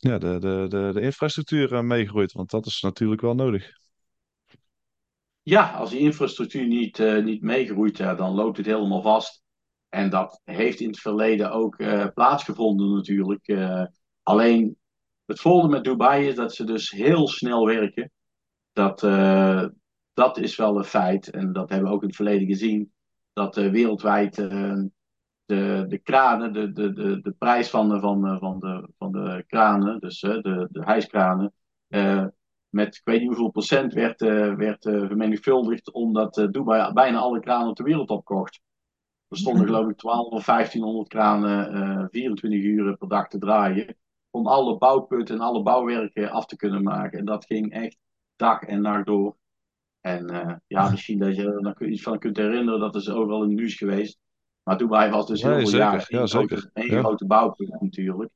ja, 0.03 0.17
de, 0.17 0.39
de, 0.39 0.65
de, 0.69 0.89
de 0.93 1.01
infrastructuur 1.01 1.85
meegroeit. 1.85 2.31
Want 2.31 2.49
dat 2.49 2.65
is 2.65 2.81
natuurlijk 2.81 3.21
wel 3.21 3.35
nodig. 3.35 3.71
Ja, 5.41 5.71
als 5.71 5.89
die 5.89 5.99
infrastructuur 5.99 6.67
niet, 6.67 6.97
niet 7.23 7.41
meegroeit, 7.41 7.97
dan 7.97 8.33
loopt 8.33 8.57
het 8.57 8.65
helemaal 8.65 9.01
vast. 9.01 9.43
En 9.89 10.09
dat 10.09 10.41
heeft 10.43 10.79
in 10.79 10.87
het 10.87 10.99
verleden 10.99 11.51
ook 11.51 11.75
plaatsgevonden 12.13 12.93
natuurlijk. 12.93 13.57
alleen 14.23 14.77
het 15.25 15.39
volgende 15.39 15.75
met 15.75 15.83
Dubai 15.83 16.27
is 16.27 16.35
dat 16.35 16.53
ze 16.53 16.63
dus 16.63 16.91
heel 16.91 17.27
snel 17.27 17.65
werken. 17.65 18.11
Dat, 18.73 19.03
uh, 19.03 19.65
dat 20.13 20.37
is 20.37 20.55
wel 20.55 20.77
een 20.77 20.83
feit. 20.83 21.29
En 21.29 21.53
dat 21.53 21.69
hebben 21.69 21.89
we 21.89 21.95
ook 21.95 22.01
in 22.01 22.07
het 22.07 22.15
verleden 22.15 22.47
gezien. 22.47 22.93
Dat 23.33 23.57
uh, 23.57 23.71
wereldwijd 23.71 24.37
uh, 24.37 24.83
de, 25.55 25.85
de 25.87 25.97
kranen, 25.97 26.53
de, 26.53 26.71
de, 26.71 26.93
de, 26.93 27.21
de 27.21 27.31
prijs 27.31 27.69
van, 27.69 27.99
van, 27.99 28.37
van, 28.39 28.59
de, 28.59 28.89
van 28.97 29.11
de 29.11 29.43
kranen, 29.47 29.99
dus 29.99 30.19
de, 30.19 30.67
de 30.71 30.83
hijskranen, 30.83 31.53
met 32.69 32.95
ik 32.95 33.01
weet 33.03 33.19
niet 33.19 33.27
hoeveel 33.27 33.49
procent 33.49 33.93
werd, 33.93 34.21
werd 34.57 34.83
vermenigvuldigd. 34.83 35.91
Omdat 35.91 36.47
Dubai 36.51 36.93
bijna 36.93 37.17
alle 37.17 37.39
kranen 37.39 37.73
ter 37.73 37.85
wereld 37.85 38.09
opkocht. 38.09 38.61
Er 39.27 39.37
stonden 39.37 39.65
geloof 39.65 39.89
ik 39.89 39.97
12 39.97 40.31
of 40.31 40.45
1500 40.45 41.07
kranen 41.07 42.09
24 42.11 42.61
uur 42.61 42.97
per 42.97 43.07
dag 43.07 43.27
te 43.27 43.37
draaien 43.37 43.95
om 44.29 44.47
alle 44.47 44.77
bouwputten 44.77 45.35
en 45.35 45.41
alle 45.41 45.63
bouwwerken 45.63 46.31
af 46.31 46.45
te 46.45 46.55
kunnen 46.55 46.83
maken. 46.83 47.19
En 47.19 47.25
dat 47.25 47.45
ging 47.45 47.71
echt 47.71 47.97
dag 48.35 48.61
en 48.61 48.81
nacht 48.81 49.05
door. 49.05 49.37
En 50.01 50.61
ja, 50.67 50.89
misschien 50.89 51.19
dat 51.19 51.35
je 51.35 51.73
er 51.77 51.87
iets 51.87 52.01
van 52.01 52.19
kunt 52.19 52.37
herinneren, 52.37 52.79
dat 52.79 52.95
is 52.95 53.09
overal 53.09 53.43
in 53.43 53.49
het 53.49 53.57
nieuws 53.57 53.75
geweest. 53.75 54.19
Maar 54.63 54.77
Dubai 54.77 55.11
was 55.11 55.27
dus 55.27 55.41
heel 55.41 55.59
veel 55.59 55.77
jaren 55.77 56.05
ja, 56.07 56.25
grote, 56.25 56.69
een 56.73 56.85
ja. 56.85 56.99
grote 56.99 57.25
bouwput 57.25 57.81
natuurlijk. 57.81 58.31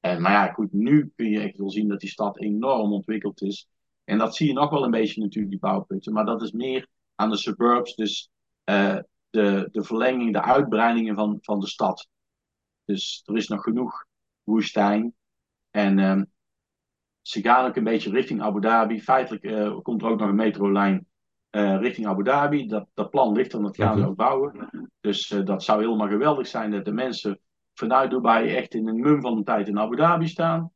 En, 0.00 0.22
maar 0.22 0.32
ja, 0.32 0.52
goed, 0.52 0.72
nu 0.72 1.12
kun 1.16 1.30
je 1.30 1.40
echt 1.40 1.56
wel 1.56 1.70
zien 1.70 1.88
dat 1.88 2.00
die 2.00 2.10
stad 2.10 2.38
enorm 2.38 2.92
ontwikkeld 2.92 3.42
is. 3.42 3.68
En 4.04 4.18
dat 4.18 4.36
zie 4.36 4.46
je 4.46 4.52
nog 4.52 4.70
wel 4.70 4.84
een 4.84 4.90
beetje 4.90 5.20
natuurlijk, 5.20 5.52
die 5.52 5.60
bouwputten. 5.60 6.12
Maar 6.12 6.24
dat 6.24 6.42
is 6.42 6.52
meer 6.52 6.88
aan 7.14 7.30
de 7.30 7.36
suburbs, 7.36 7.94
dus 7.94 8.30
uh, 8.64 8.98
de, 9.30 9.68
de 9.72 9.84
verlenging, 9.84 10.32
de 10.32 10.42
uitbreidingen 10.42 11.14
van, 11.14 11.38
van 11.40 11.60
de 11.60 11.66
stad. 11.66 12.08
Dus 12.84 13.22
er 13.24 13.36
is 13.36 13.48
nog 13.48 13.62
genoeg 13.62 14.04
woestijn. 14.42 15.14
En 15.70 15.98
um, 15.98 16.32
ze 17.22 17.40
gaan 17.40 17.66
ook 17.66 17.76
een 17.76 17.84
beetje 17.84 18.10
richting 18.10 18.42
Abu 18.42 18.60
Dhabi. 18.60 19.00
Feitelijk 19.00 19.44
uh, 19.44 19.78
komt 19.82 20.02
er 20.02 20.08
ook 20.08 20.18
nog 20.18 20.28
een 20.28 20.34
metrolijn 20.34 21.06
uh, 21.56 21.80
richting 21.80 22.06
Abu 22.06 22.22
Dhabi. 22.22 22.66
Dat, 22.66 22.88
dat 22.94 23.10
plan 23.10 23.32
ligt 23.32 23.52
er 23.52 23.62
dat 23.62 23.76
gaan 23.76 24.00
we 24.00 24.06
ook 24.06 24.16
bouwen. 24.16 24.68
Dus 25.00 25.30
uh, 25.30 25.44
dat 25.44 25.62
zou 25.62 25.82
helemaal 25.82 26.08
geweldig 26.08 26.46
zijn 26.46 26.70
dat 26.70 26.84
de 26.84 26.92
mensen 26.92 27.40
vanuit 27.74 28.10
Dubai 28.10 28.54
echt 28.54 28.74
in 28.74 28.88
een 28.88 29.00
mum 29.00 29.20
van 29.20 29.36
de 29.36 29.42
tijd 29.42 29.68
in 29.68 29.78
Abu 29.78 29.96
Dhabi 29.96 30.28
staan. 30.28 30.72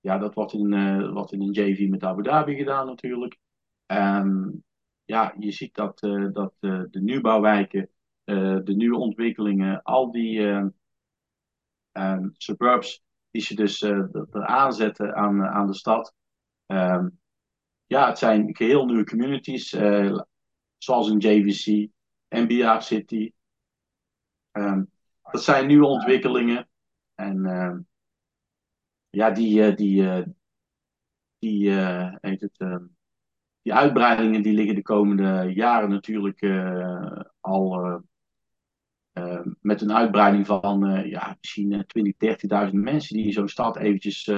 Ja, 0.00 0.18
dat 0.18 0.34
wordt 0.34 0.52
in, 0.52 1.12
wordt 1.12 1.32
in 1.32 1.40
een 1.40 1.52
JV 1.52 1.88
met 1.88 2.02
Abu 2.02 2.22
Dhabi 2.22 2.54
gedaan 2.54 2.86
natuurlijk. 2.86 3.38
Um, 3.86 4.64
ja, 5.04 5.34
je 5.38 5.50
ziet 5.50 5.74
dat, 5.74 5.98
dat 6.32 6.54
de 6.60 7.00
nieuwbouwwijken, 7.02 7.88
de 8.64 8.72
nieuwe 8.76 8.98
ontwikkelingen, 8.98 9.82
al 9.82 10.10
die 10.10 10.40
um, 11.92 12.32
suburbs 12.32 13.02
die 13.30 13.42
ze 13.42 13.54
dus 13.54 13.82
uh, 13.82 14.04
aanzetten 14.30 15.14
aan, 15.14 15.42
aan 15.42 15.66
de 15.66 15.74
stad. 15.74 16.14
Um, 16.66 17.20
ja, 17.92 18.08
het 18.08 18.18
zijn 18.18 18.56
geheel 18.56 18.84
nieuwe 18.84 19.04
communities, 19.04 19.72
uh, 19.72 20.20
zoals 20.78 21.08
een 21.08 21.18
JVC, 21.18 21.88
NBA 22.28 22.80
City. 22.80 23.32
Um, 24.52 24.90
dat 25.30 25.42
zijn 25.42 25.66
nieuwe 25.66 25.86
ontwikkelingen. 25.86 26.68
En 27.14 27.36
uh, 27.36 27.76
ja, 29.10 29.30
die, 29.30 29.74
die, 29.74 30.24
die, 31.38 31.70
heet 32.20 32.40
het, 32.40 32.80
die 33.62 33.74
uitbreidingen 33.74 34.42
die 34.42 34.52
liggen 34.52 34.74
de 34.74 34.82
komende 34.82 35.52
jaren 35.54 35.90
natuurlijk 35.90 36.42
al 37.40 38.00
met 39.60 39.80
een 39.80 39.92
uitbreiding 39.92 40.46
van 40.46 41.02
ja, 41.04 41.36
misschien 41.40 41.84
20, 41.86 42.68
30.000 42.68 42.72
mensen 42.72 43.16
die 43.16 43.26
in 43.26 43.32
zo'n 43.32 43.48
stad 43.48 43.76
eventjes 43.76 44.28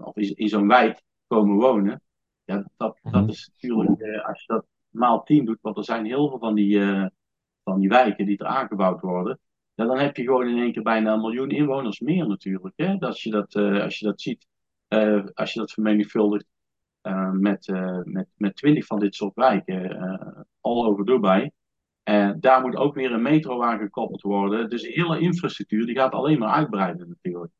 of 0.00 0.16
in, 0.16 0.34
in 0.36 0.48
zo'n 0.48 0.68
wijk 0.68 1.02
komen 1.26 1.56
wonen. 1.56 2.00
Ja, 2.46 2.56
dat, 2.76 2.98
dat 3.02 3.12
mhm. 3.12 3.28
is 3.28 3.50
natuurlijk, 3.52 4.22
als 4.22 4.40
je 4.40 4.52
dat 4.52 4.66
maal 4.88 5.22
10 5.22 5.44
doet, 5.44 5.58
want 5.60 5.76
er 5.76 5.84
zijn 5.84 6.04
heel 6.04 6.28
veel 6.28 6.38
van 6.38 6.54
die, 6.54 6.80
van 7.64 7.80
die 7.80 7.88
wijken 7.88 8.26
die 8.26 8.38
er 8.38 8.46
aangebouwd 8.46 9.00
worden. 9.00 9.38
Ja, 9.74 9.84
dan 9.84 9.98
heb 9.98 10.16
je 10.16 10.22
gewoon 10.22 10.48
in 10.48 10.58
één 10.58 10.72
keer 10.72 10.82
bijna 10.82 11.12
een 11.12 11.20
miljoen 11.20 11.50
inwoners 11.50 12.00
meer 12.00 12.28
natuurlijk. 12.28 12.74
Hè? 12.76 12.98
Als, 12.98 13.22
je 13.22 13.30
dat, 13.30 13.54
uh, 13.54 13.82
als 13.82 13.98
je 13.98 14.04
dat 14.04 14.20
ziet, 14.20 14.46
als 15.34 15.52
je 15.52 15.58
dat 15.58 15.72
vermenigvuldigt 15.72 16.46
met, 17.32 17.72
met, 18.04 18.28
met 18.36 18.56
20 18.56 18.86
van 18.86 18.98
dit 18.98 19.14
soort 19.14 19.34
wijken, 19.34 19.96
all 20.60 20.84
over 20.84 21.04
Dubai. 21.04 21.50
En 22.02 22.40
daar 22.40 22.60
moet 22.60 22.76
ook 22.76 22.94
weer 22.94 23.12
een 23.12 23.22
metro 23.22 23.62
aan 23.62 23.78
gekoppeld 23.78 24.22
worden. 24.22 24.70
Dus 24.70 24.82
de 24.82 24.92
hele 24.92 25.20
infrastructuur 25.20 25.86
die 25.86 25.94
gaat 25.94 26.12
alleen 26.12 26.38
maar 26.38 26.54
uitbreiden 26.54 27.08
natuurlijk. 27.08 27.52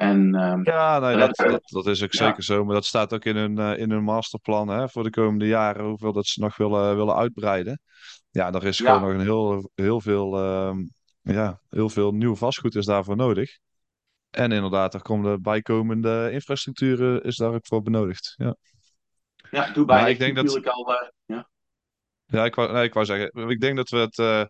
En, 0.00 0.34
um, 0.34 0.64
ja, 0.64 0.98
nee, 0.98 1.16
dat, 1.16 1.36
dat, 1.36 1.60
dat, 1.64 1.86
is 1.86 2.02
ook 2.02 2.14
zeker 2.14 2.42
zo. 2.42 2.64
Maar 2.64 2.74
dat 2.74 2.84
staat 2.84 3.14
ook 3.14 3.24
in 3.24 3.36
hun, 3.36 3.58
in 3.78 3.90
hun 3.90 4.02
masterplan 4.02 4.68
hè, 4.68 4.88
voor 4.88 5.02
de 5.02 5.10
komende 5.10 5.46
jaren, 5.46 5.84
hoeveel 5.84 6.12
dat 6.12 6.26
ze 6.26 6.40
nog 6.40 6.56
willen, 6.56 6.96
willen 6.96 7.16
uitbreiden. 7.16 7.80
Ja, 8.30 8.52
er 8.52 8.64
is 8.64 8.78
gewoon 8.78 9.00
nog 9.00 9.10
een 9.10 9.20
heel, 9.20 9.70
heel 9.74 10.00
veel 10.00 10.36
ehm, 10.38 10.78
ja, 11.22 11.60
heel 11.68 11.88
veel 11.88 12.12
nieuw 12.12 12.36
vastgoed 12.36 12.74
is 12.74 12.84
daarvoor 12.84 13.16
nodig. 13.16 13.58
En 14.30 14.52
inderdaad, 14.52 14.94
er 14.94 15.02
komt 15.02 15.24
de 15.24 15.38
bijkomende 15.40 16.28
infrastructuur 16.32 17.24
is 17.24 17.36
daar 17.36 17.54
ook 17.54 17.66
voor 17.66 17.82
benodigd. 17.82 18.34
Ja, 18.36 18.56
ja 19.50 19.72
Dubai 19.72 20.00
maar 20.00 20.10
ik 20.10 20.18
denk 20.18 20.34
natuurlijk 20.34 20.64
dat... 20.64 20.74
al... 20.74 20.92
Uh, 20.92 21.08
ja. 21.24 21.48
ja, 22.26 22.44
ik 22.44 22.54
wou, 22.54 22.72
nee, 22.72 22.84
ik 22.84 22.94
wou 22.94 23.06
zeggen, 23.06 23.48
ik 23.48 23.60
denk 23.60 23.76
dat 23.76 23.88
we 23.88 23.96
het 23.96 24.18
uh, 24.18 24.44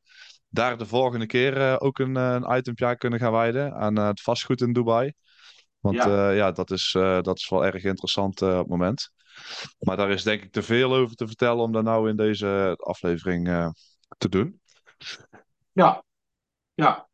daar 0.49 0.79
de 0.79 0.87
volgende 0.87 1.27
keer 1.27 1.57
uh, 1.57 1.77
ook 1.79 1.99
een, 1.99 2.15
een 2.15 2.57
itempje 2.57 2.97
kunnen 2.97 3.19
gaan 3.19 3.33
wijden 3.33 3.75
aan 3.75 3.97
het 3.97 4.21
vastgoed 4.21 4.61
in 4.61 4.73
Dubai. 4.73 5.13
Want 5.81 5.97
ja, 5.97 6.31
ja 6.31 6.53
dat, 6.53 6.71
is, 6.71 6.91
dat 7.23 7.37
is 7.39 7.49
wel 7.49 7.65
erg 7.65 7.85
interessant 7.85 8.43
op 8.43 8.49
het 8.49 8.69
moment. 8.69 9.11
Maar 9.79 9.97
daar 9.97 10.11
is 10.11 10.23
denk 10.23 10.43
ik 10.43 10.53
te 10.53 10.63
veel 10.63 10.95
over 10.95 11.17
te 11.17 11.27
vertellen 11.27 11.63
om 11.63 11.73
dat 11.73 11.85
nou 11.85 12.09
in 12.09 12.17
deze 12.17 12.75
aflevering 12.79 13.73
te 14.19 14.29
doen. 14.29 14.61
Ja, 15.73 16.05
ja. 16.75 17.09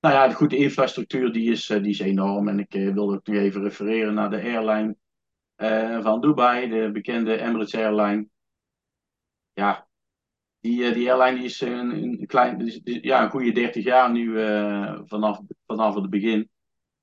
Nou 0.00 0.14
ja, 0.14 0.30
goed, 0.30 0.50
de 0.50 0.56
infrastructuur 0.56 1.32
die 1.32 1.50
is, 1.50 1.70
eh, 1.70 1.82
die 1.82 1.90
is 1.90 1.98
enorm. 1.98 2.48
En 2.48 2.58
ik 2.58 2.72
wilde 2.72 3.14
ook 3.14 3.26
nog 3.26 3.36
even 3.36 3.62
refereren 3.62 4.14
naar 4.14 4.30
de 4.30 4.42
airline 4.42 4.96
uh, 5.56 6.02
van 6.02 6.20
Dubai, 6.20 6.68
de 6.68 6.90
bekende 6.92 7.38
Emirates 7.38 7.74
Airline. 7.74 8.28
Ja, 9.52 9.88
die, 10.60 10.92
die 10.92 11.12
airline 11.12 11.36
die 11.36 11.44
is 11.44 11.60
een, 11.60 11.90
een 11.90 12.26
klein, 12.26 12.80
ja, 12.84 13.24
een 13.24 13.30
goede 13.30 13.52
30 13.52 13.84
jaar 13.84 14.10
nu 14.10 14.32
vanaf, 15.06 15.40
vanaf 15.66 15.94
het 15.94 16.10
begin. 16.10 16.50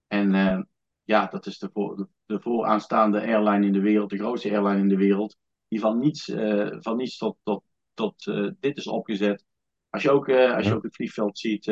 En 0.07 0.68
ja, 1.09 1.25
dat 1.25 1.45
is 1.45 1.57
de, 1.57 1.69
voor, 1.73 1.95
de, 1.95 2.07
de, 2.25 2.39
vooraanstaande 2.41 3.19
airline 3.19 3.65
in 3.65 3.73
de 3.73 3.79
wereld, 3.79 4.09
de 4.09 4.17
grootste 4.17 4.49
airline 4.49 4.79
in 4.79 4.87
de 4.87 4.97
wereld, 4.97 5.37
die 5.67 5.79
van 5.79 5.99
niets, 5.99 6.31
van 6.79 6.97
niets 6.97 7.17
tot, 7.17 7.37
tot, 7.43 7.63
tot 7.93 8.23
dit 8.59 8.77
is 8.77 8.87
opgezet. 8.87 9.45
Als 9.89 10.03
je 10.03 10.11
ook, 10.11 10.27
uh, 10.27 10.55
als 10.55 10.65
je 10.65 10.73
ook 10.75 10.83
het 10.83 10.95
vliegveld 10.95 11.37
ziet, 11.37 11.63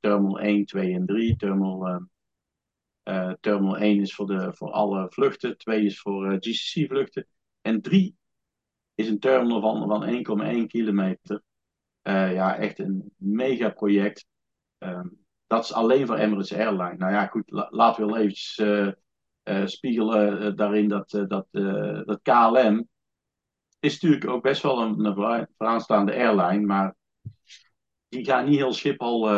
Terminal 0.00 0.40
1, 0.40 0.64
2 0.64 0.94
en 0.94 1.06
3. 1.06 1.36
Terminal, 1.36 2.08
terminal 3.40 3.76
1 3.78 4.00
is 4.00 4.14
voor, 4.14 4.26
de, 4.26 4.52
voor 4.54 4.70
alle 4.70 5.06
vluchten, 5.10 5.58
2 5.58 5.84
is 5.84 6.00
voor 6.00 6.36
GCC-vluchten. 6.40 7.26
En 7.60 7.82
3 7.82 8.16
is 8.94 9.08
een 9.08 9.18
terminal 9.18 9.60
van, 9.60 9.88
van 9.88 10.62
1,1 10.62 10.66
kilometer. 10.66 11.42
ja, 12.02 12.56
echt 12.56 12.78
een 12.78 13.12
mega 13.16 13.68
project. 13.68 14.26
Um, 14.78 15.23
dat 15.46 15.64
is 15.64 15.72
alleen 15.72 16.06
voor 16.06 16.16
Emirates 16.16 16.54
Airline. 16.54 16.96
Nou 16.96 17.12
ja, 17.12 17.26
goed, 17.26 17.50
la, 17.50 17.68
laten 17.70 18.06
we 18.06 18.12
wel 18.12 18.20
eventjes 18.20 18.62
spiegelen 19.64 20.56
daarin 20.56 20.88
dat, 20.88 21.10
dat, 21.10 21.46
dat 22.06 22.20
KLM 22.22 22.88
is 23.80 24.00
natuurlijk 24.00 24.30
ook 24.30 24.42
best 24.42 24.62
wel 24.62 24.82
een, 24.82 25.04
een 25.04 25.46
vooraanstaande 25.56 26.12
airline, 26.12 26.66
maar 26.66 26.94
die 28.08 28.24
gaan 28.24 28.44
niet 28.44 28.58
heel 28.58 28.72
Schiphol 28.72 29.28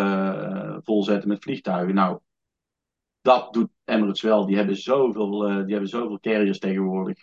volzetten 0.83 1.29
met 1.29 1.43
vliegtuigen. 1.43 1.95
Nou, 1.95 2.19
dat 3.21 3.53
doet 3.53 3.71
Emirates 3.85 4.23
wel. 4.23 4.47
Die 4.47 4.57
hebben 4.57 4.77
zoveel, 4.77 5.39
die 5.41 5.73
hebben 5.73 5.89
zoveel 5.89 6.21
carriers 6.21 6.59
tegenwoordig. 6.59 7.21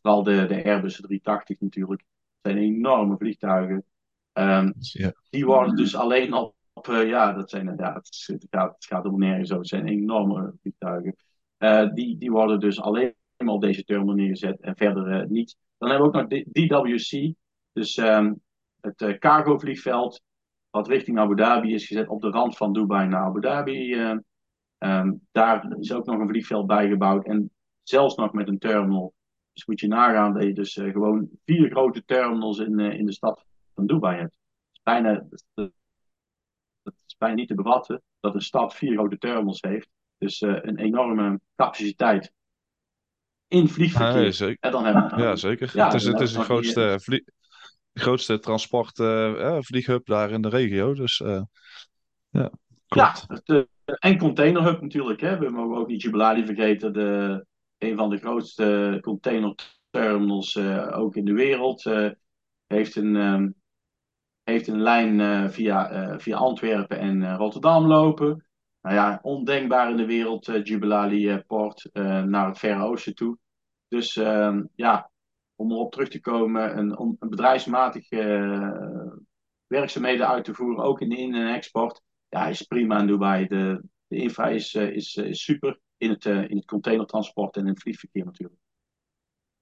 Vooral 0.00 0.22
de, 0.22 0.46
de 0.46 0.64
Airbus 0.64 0.96
380 0.96 1.60
natuurlijk. 1.60 2.04
Dat 2.40 2.52
zijn 2.52 2.64
enorme 2.64 3.16
vliegtuigen. 3.16 3.84
Um, 4.32 4.74
Die 5.30 5.46
worden 5.46 5.76
dus 5.76 5.94
alleen 5.94 6.32
op 6.32 6.55
ja, 6.82 7.32
dat 7.32 7.50
zijn, 7.50 7.74
ja, 7.76 7.94
het, 7.94 8.46
gaat, 8.50 8.76
het 8.78 9.12
om 9.12 9.18
nergens 9.18 9.48
zo. 9.48 9.58
Het 9.58 9.68
zijn 9.68 9.86
enorme 9.86 10.54
vliegtuigen. 10.60 11.16
die, 11.94 12.18
die 12.18 12.30
worden 12.30 12.60
dus 12.60 12.80
alleen 12.80 13.14
op 13.36 13.60
deze 13.60 13.84
terminal 13.84 14.14
neergezet 14.14 14.60
en 14.60 14.76
verder 14.76 15.30
niet. 15.30 15.56
Dan 15.78 15.90
hebben 15.90 16.10
we 16.10 16.18
ook 16.18 16.30
nog 16.30 16.42
DWC, 16.52 17.34
dus 17.72 17.96
um, 17.96 18.40
het 18.80 19.00
uh, 19.00 19.18
cargo 19.18 19.58
vliegveld, 19.58 20.22
wat 20.70 20.88
richting 20.88 21.18
Abu 21.18 21.36
Dhabi 21.36 21.74
is 21.74 21.86
gezet 21.86 22.08
op 22.08 22.20
de 22.20 22.30
rand 22.30 22.56
van 22.56 22.72
Dubai 22.72 23.08
naar 23.08 23.24
Abu 23.24 23.40
Dhabi. 23.40 23.94
Um, 24.78 25.20
daar 25.32 25.76
is 25.78 25.92
ook 25.92 26.06
nog 26.06 26.20
een 26.20 26.28
vliegveld 26.28 26.66
bijgebouwd 26.66 27.26
en 27.26 27.50
zelfs 27.82 28.14
nog 28.14 28.32
met 28.32 28.48
een 28.48 28.58
terminal. 28.58 29.14
Dus 29.52 29.66
moet 29.66 29.80
je 29.80 29.88
nagaan 29.88 30.32
dat 30.32 30.42
je 30.42 30.52
dus 30.52 30.74
gewoon 30.74 31.28
vier 31.44 31.70
grote 31.70 32.04
terminals 32.04 32.58
in, 32.58 32.78
in 32.78 33.06
de 33.06 33.12
stad 33.12 33.44
van 33.74 33.86
Dubai 33.86 34.18
hebt. 34.18 34.36
Bijna, 34.82 35.26
is 37.16 37.26
bijna 37.26 37.34
niet 37.34 37.48
te 37.48 37.54
bevatten 37.54 38.02
dat 38.20 38.34
een 38.34 38.40
stad 38.40 38.74
vier 38.74 38.92
grote 38.92 39.18
terminals 39.18 39.60
heeft. 39.60 39.88
Dus 40.18 40.40
een 40.40 40.78
enorme 40.78 41.40
capaciteit 41.56 42.32
in 43.48 43.68
vliegverkeer. 43.68 44.24
Ja, 44.24 44.30
zeker. 44.30 44.56
En 44.60 44.70
dan 44.70 44.84
hebben 44.84 45.18
ja, 45.18 45.36
zeker. 45.36 45.70
Ja, 45.74 45.84
het 45.84 45.94
is, 45.94 46.04
het 46.04 46.20
is 46.20 46.32
de 46.32 46.40
grootste, 46.40 46.90
eh, 46.90 46.98
vlie 46.98 47.24
grootste 47.92 48.38
transport 48.38 48.98
uh, 48.98 49.56
vlieghub 49.60 50.06
daar 50.06 50.30
in 50.30 50.42
de 50.42 50.48
regio. 50.48 50.94
Dus 50.94 51.20
uh, 51.20 51.42
ja, 52.28 52.50
klopt. 52.88 53.24
Ja, 53.28 53.40
het, 53.44 53.68
en 53.98 54.18
containerhub 54.18 54.80
natuurlijk. 54.80 55.20
Hè. 55.20 55.38
We 55.38 55.50
mogen 55.50 55.76
ook 55.76 55.88
niet 55.88 56.02
Jubilali 56.02 56.46
vergeten. 56.46 56.92
De, 56.92 57.46
een 57.78 57.96
van 57.96 58.10
de 58.10 58.18
grootste 58.18 58.98
containerterminals 59.00 60.58
ook 60.92 61.16
in 61.16 61.24
de 61.24 61.32
wereld. 61.32 61.82
heeft, 62.66 62.96
een, 62.96 63.14
um, 63.14 63.54
heeft 64.50 64.66
een 64.66 64.82
lijn 64.82 65.50
via, 65.50 66.18
via 66.18 66.36
Antwerpen 66.36 66.98
en 66.98 67.36
Rotterdam 67.36 67.86
lopen. 67.86 68.46
Nou 68.80 68.94
ja, 68.94 69.18
ondenkbaar 69.22 69.90
in 69.90 69.96
de 69.96 70.06
wereld, 70.06 70.46
Jubilali 70.62 71.42
Port, 71.46 71.88
naar 71.92 72.46
het 72.46 72.58
Verre 72.58 72.84
Oosten 72.84 73.14
toe. 73.14 73.38
Dus 73.88 74.16
ehm, 74.16 74.64
ja, 74.74 75.10
om 75.54 75.70
erop 75.70 75.92
terug 75.92 76.08
te 76.08 76.20
komen, 76.20 76.78
een, 76.78 76.98
om 76.98 77.16
een 77.18 77.28
bedrijfsmatige 77.28 78.22
werkzaamheden 79.66 80.28
uit 80.28 80.44
te 80.44 80.54
voeren, 80.54 80.84
ook 80.84 81.00
in 81.00 81.08
de 81.08 81.16
in- 81.16 81.34
en 81.34 81.54
export, 81.54 82.02
ja, 82.28 82.46
is 82.46 82.62
prima 82.62 83.00
in 83.00 83.06
Dubai. 83.06 83.46
De, 83.46 83.82
de 84.06 84.16
infra 84.16 84.48
is, 84.48 84.74
is, 84.74 85.16
is 85.16 85.42
super 85.42 85.80
in 85.96 86.10
het, 86.10 86.24
in 86.24 86.56
het 86.56 86.64
containertransport 86.64 87.56
en 87.56 87.62
in 87.62 87.68
het 87.68 87.80
vliegverkeer 87.80 88.24
natuurlijk. 88.24 88.60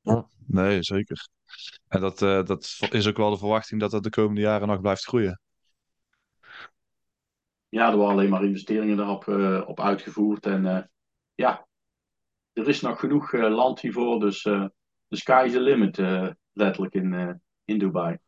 Ja, 0.04 0.28
nee, 0.46 0.82
zeker. 0.82 1.28
En 1.88 2.00
dat, 2.00 2.18
dat 2.18 2.78
is 2.90 3.08
ook 3.08 3.16
wel 3.16 3.30
de 3.30 3.38
verwachting 3.38 3.80
dat 3.80 3.90
dat 3.90 4.02
de 4.02 4.10
komende 4.10 4.40
jaren 4.40 4.68
nog 4.68 4.80
blijft 4.80 5.04
groeien 5.04 5.40
ja, 7.74 7.90
er 7.90 7.96
worden 7.96 8.16
alleen 8.16 8.30
maar 8.30 8.44
investeringen 8.44 8.96
daarop 8.96 9.26
uh, 9.26 9.62
op 9.66 9.80
uitgevoerd. 9.80 10.46
En 10.46 10.64
uh, 10.64 10.80
ja, 11.34 11.66
er 12.52 12.68
is 12.68 12.80
nog 12.80 13.00
genoeg 13.00 13.32
land 13.32 13.80
hiervoor. 13.80 14.20
Dus 14.20 14.42
de 14.42 14.70
sky 15.08 15.42
is 15.46 15.52
the 15.52 15.60
limit, 15.60 15.98
letterlijk 16.52 16.94
in, 16.94 17.40
in 17.64 17.78
Dubai. 17.78 18.18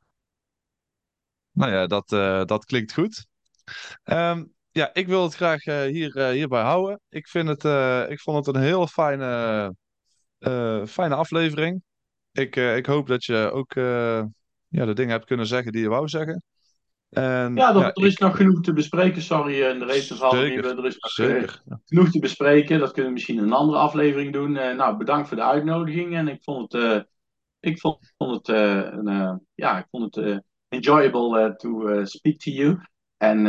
Nou 1.50 1.72
ja, 1.72 1.86
dat, 1.86 2.08
dat 2.48 2.64
klinkt 2.64 2.92
goed. 2.92 3.26
Um, 4.04 4.54
ja, 4.70 4.94
ik 4.94 5.06
wil 5.06 5.22
het 5.22 5.34
graag 5.34 5.64
hier, 5.64 6.28
hierbij 6.28 6.62
houden. 6.62 7.00
Ik, 7.08 7.28
vind 7.28 7.48
het, 7.48 7.64
ik 8.10 8.20
vond 8.20 8.46
het 8.46 8.54
een 8.54 8.62
heel 8.62 8.86
fijne, 8.86 9.74
fijne 10.88 11.14
aflevering. 11.14 11.82
Ik, 12.32 12.56
ik 12.56 12.86
hoop 12.86 13.06
dat 13.06 13.24
je 13.24 13.50
ook 13.52 13.72
ja, 14.68 14.84
de 14.84 14.92
dingen 14.92 15.12
hebt 15.12 15.24
kunnen 15.24 15.46
zeggen 15.46 15.72
die 15.72 15.82
je 15.82 15.88
wou 15.88 16.08
zeggen. 16.08 16.42
En, 17.08 17.56
ja, 17.56 17.74
er, 17.74 18.04
is 18.04 18.16
nog 18.16 18.36
genoeg 18.36 18.60
te 18.60 18.72
bespreken. 18.72 19.22
Sorry, 19.22 19.62
in 19.62 19.78
de 19.78 19.84
race 19.84 20.16
zeker, 20.16 20.78
Er 20.78 20.86
is 20.86 20.98
nog 20.98 21.10
zeker. 21.10 21.62
genoeg 21.84 22.10
te 22.10 22.18
bespreken. 22.18 22.78
Dat 22.78 22.92
kunnen 22.92 23.06
we 23.06 23.12
misschien 23.12 23.36
in 23.36 23.42
een 23.42 23.52
andere 23.52 23.78
aflevering 23.78 24.32
doen. 24.32 24.54
Uh, 24.54 24.74
nou, 24.74 24.96
bedankt 24.96 25.28
voor 25.28 25.36
de 25.36 25.42
uitnodiging. 25.42 26.14
En 26.14 26.28
ik 26.28 26.42
vond 26.42 26.72
het, 26.72 26.82
uh, 26.82 27.00
ik 27.60 27.80
vond, 27.80 28.12
vond 28.16 28.46
het, 28.46 28.56
uh, 28.56 28.88
een, 28.90 29.46
ja, 29.54 29.78
ik 29.78 29.86
vond 29.90 30.14
het 30.14 30.42
enjoyable 30.68 31.54
to 31.56 32.04
speak 32.04 32.36
to 32.36 32.50
you. 32.50 32.78
En 33.16 33.46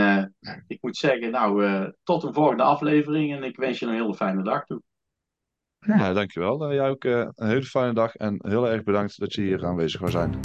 ik 0.68 0.78
moet 0.82 0.98
zeggen, 0.98 1.32
nou, 1.32 1.94
tot 2.04 2.24
een 2.24 2.34
volgende 2.34 2.64
aflevering 2.64 3.36
en 3.36 3.44
ik 3.44 3.58
wens 3.58 3.80
je 3.80 3.86
een 3.86 3.94
hele 3.94 4.16
fijne 4.16 4.44
dag 4.44 4.66
toe. 4.66 4.82
Ja, 5.80 6.14
dankjewel. 6.14 6.74
jij 6.74 6.90
ook 6.90 7.04
een 7.04 7.34
hele 7.36 7.64
fijne 7.64 7.94
dag 7.94 8.16
en 8.16 8.40
heel 8.42 8.70
erg 8.70 8.84
bedankt 8.84 9.20
dat 9.20 9.34
je 9.34 9.42
hier 9.42 9.66
aanwezig 9.66 10.00
wil 10.00 10.10
zijn. 10.10 10.40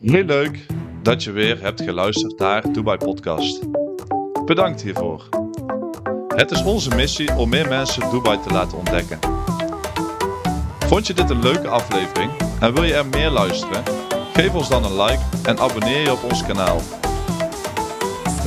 Heel 0.00 0.24
leuk 0.24 0.66
dat 1.02 1.22
je 1.22 1.32
weer 1.32 1.60
hebt 1.60 1.82
geluisterd 1.82 2.38
naar 2.38 2.72
Dubai 2.72 2.98
Podcast. 2.98 3.66
Bedankt 4.44 4.82
hiervoor. 4.82 5.28
Het 6.28 6.50
is 6.50 6.62
onze 6.62 6.94
missie 6.94 7.34
om 7.34 7.48
meer 7.48 7.68
mensen 7.68 8.10
Dubai 8.10 8.40
te 8.40 8.50
laten 8.50 8.78
ontdekken. 8.78 9.18
Vond 10.78 11.06
je 11.06 11.14
dit 11.14 11.30
een 11.30 11.42
leuke 11.42 11.68
aflevering 11.68 12.30
en 12.60 12.74
wil 12.74 12.84
je 12.84 12.94
er 12.94 13.06
meer 13.06 13.30
luisteren? 13.30 13.82
Geef 14.32 14.54
ons 14.54 14.68
dan 14.68 14.84
een 14.84 15.02
like 15.02 15.22
en 15.44 15.58
abonneer 15.58 16.00
je 16.00 16.12
op 16.12 16.22
ons 16.22 16.46
kanaal. 16.46 16.80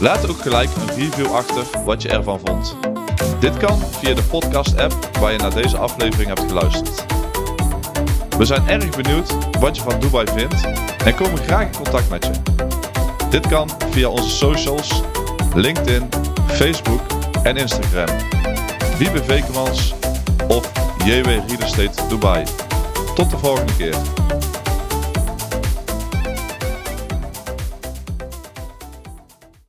Laat 0.02 0.30
ook 0.30 0.38
gelijk 0.38 0.70
een 0.76 0.96
review 0.96 1.32
achter 1.32 1.84
wat 1.84 2.02
je 2.02 2.10
ervan 2.10 2.40
vond. 2.40 2.87
Dit 3.40 3.58
kan 3.58 3.80
via 4.00 4.14
de 4.14 4.24
podcast-app 4.24 5.10
waar 5.20 5.32
je 5.32 5.38
naar 5.38 5.54
deze 5.54 5.78
aflevering 5.78 6.28
hebt 6.28 6.42
geluisterd. 6.48 7.06
We 8.38 8.46
zijn 8.46 8.68
erg 8.68 8.90
benieuwd 9.02 9.58
wat 9.60 9.76
je 9.76 9.82
van 9.82 10.00
Dubai 10.00 10.26
vindt 10.36 10.68
en 11.06 11.16
komen 11.16 11.38
graag 11.38 11.66
in 11.66 11.76
contact 11.76 12.10
met 12.10 12.26
je. 12.26 12.32
Dit 13.30 13.48
kan 13.48 13.70
via 13.90 14.10
onze 14.10 14.30
socials, 14.30 15.02
LinkedIn, 15.54 16.10
Facebook 16.48 17.02
en 17.44 17.58
Instagram. 17.58 18.16
Wiebe 18.98 19.24
Vekemans 19.24 19.94
of 20.48 20.72
JW 21.06 21.26
Real 21.26 21.60
Estate 21.60 22.08
Dubai. 22.10 22.44
Tot 23.16 23.30
de 23.30 23.38
volgende 23.38 23.76
keer. 23.76 23.96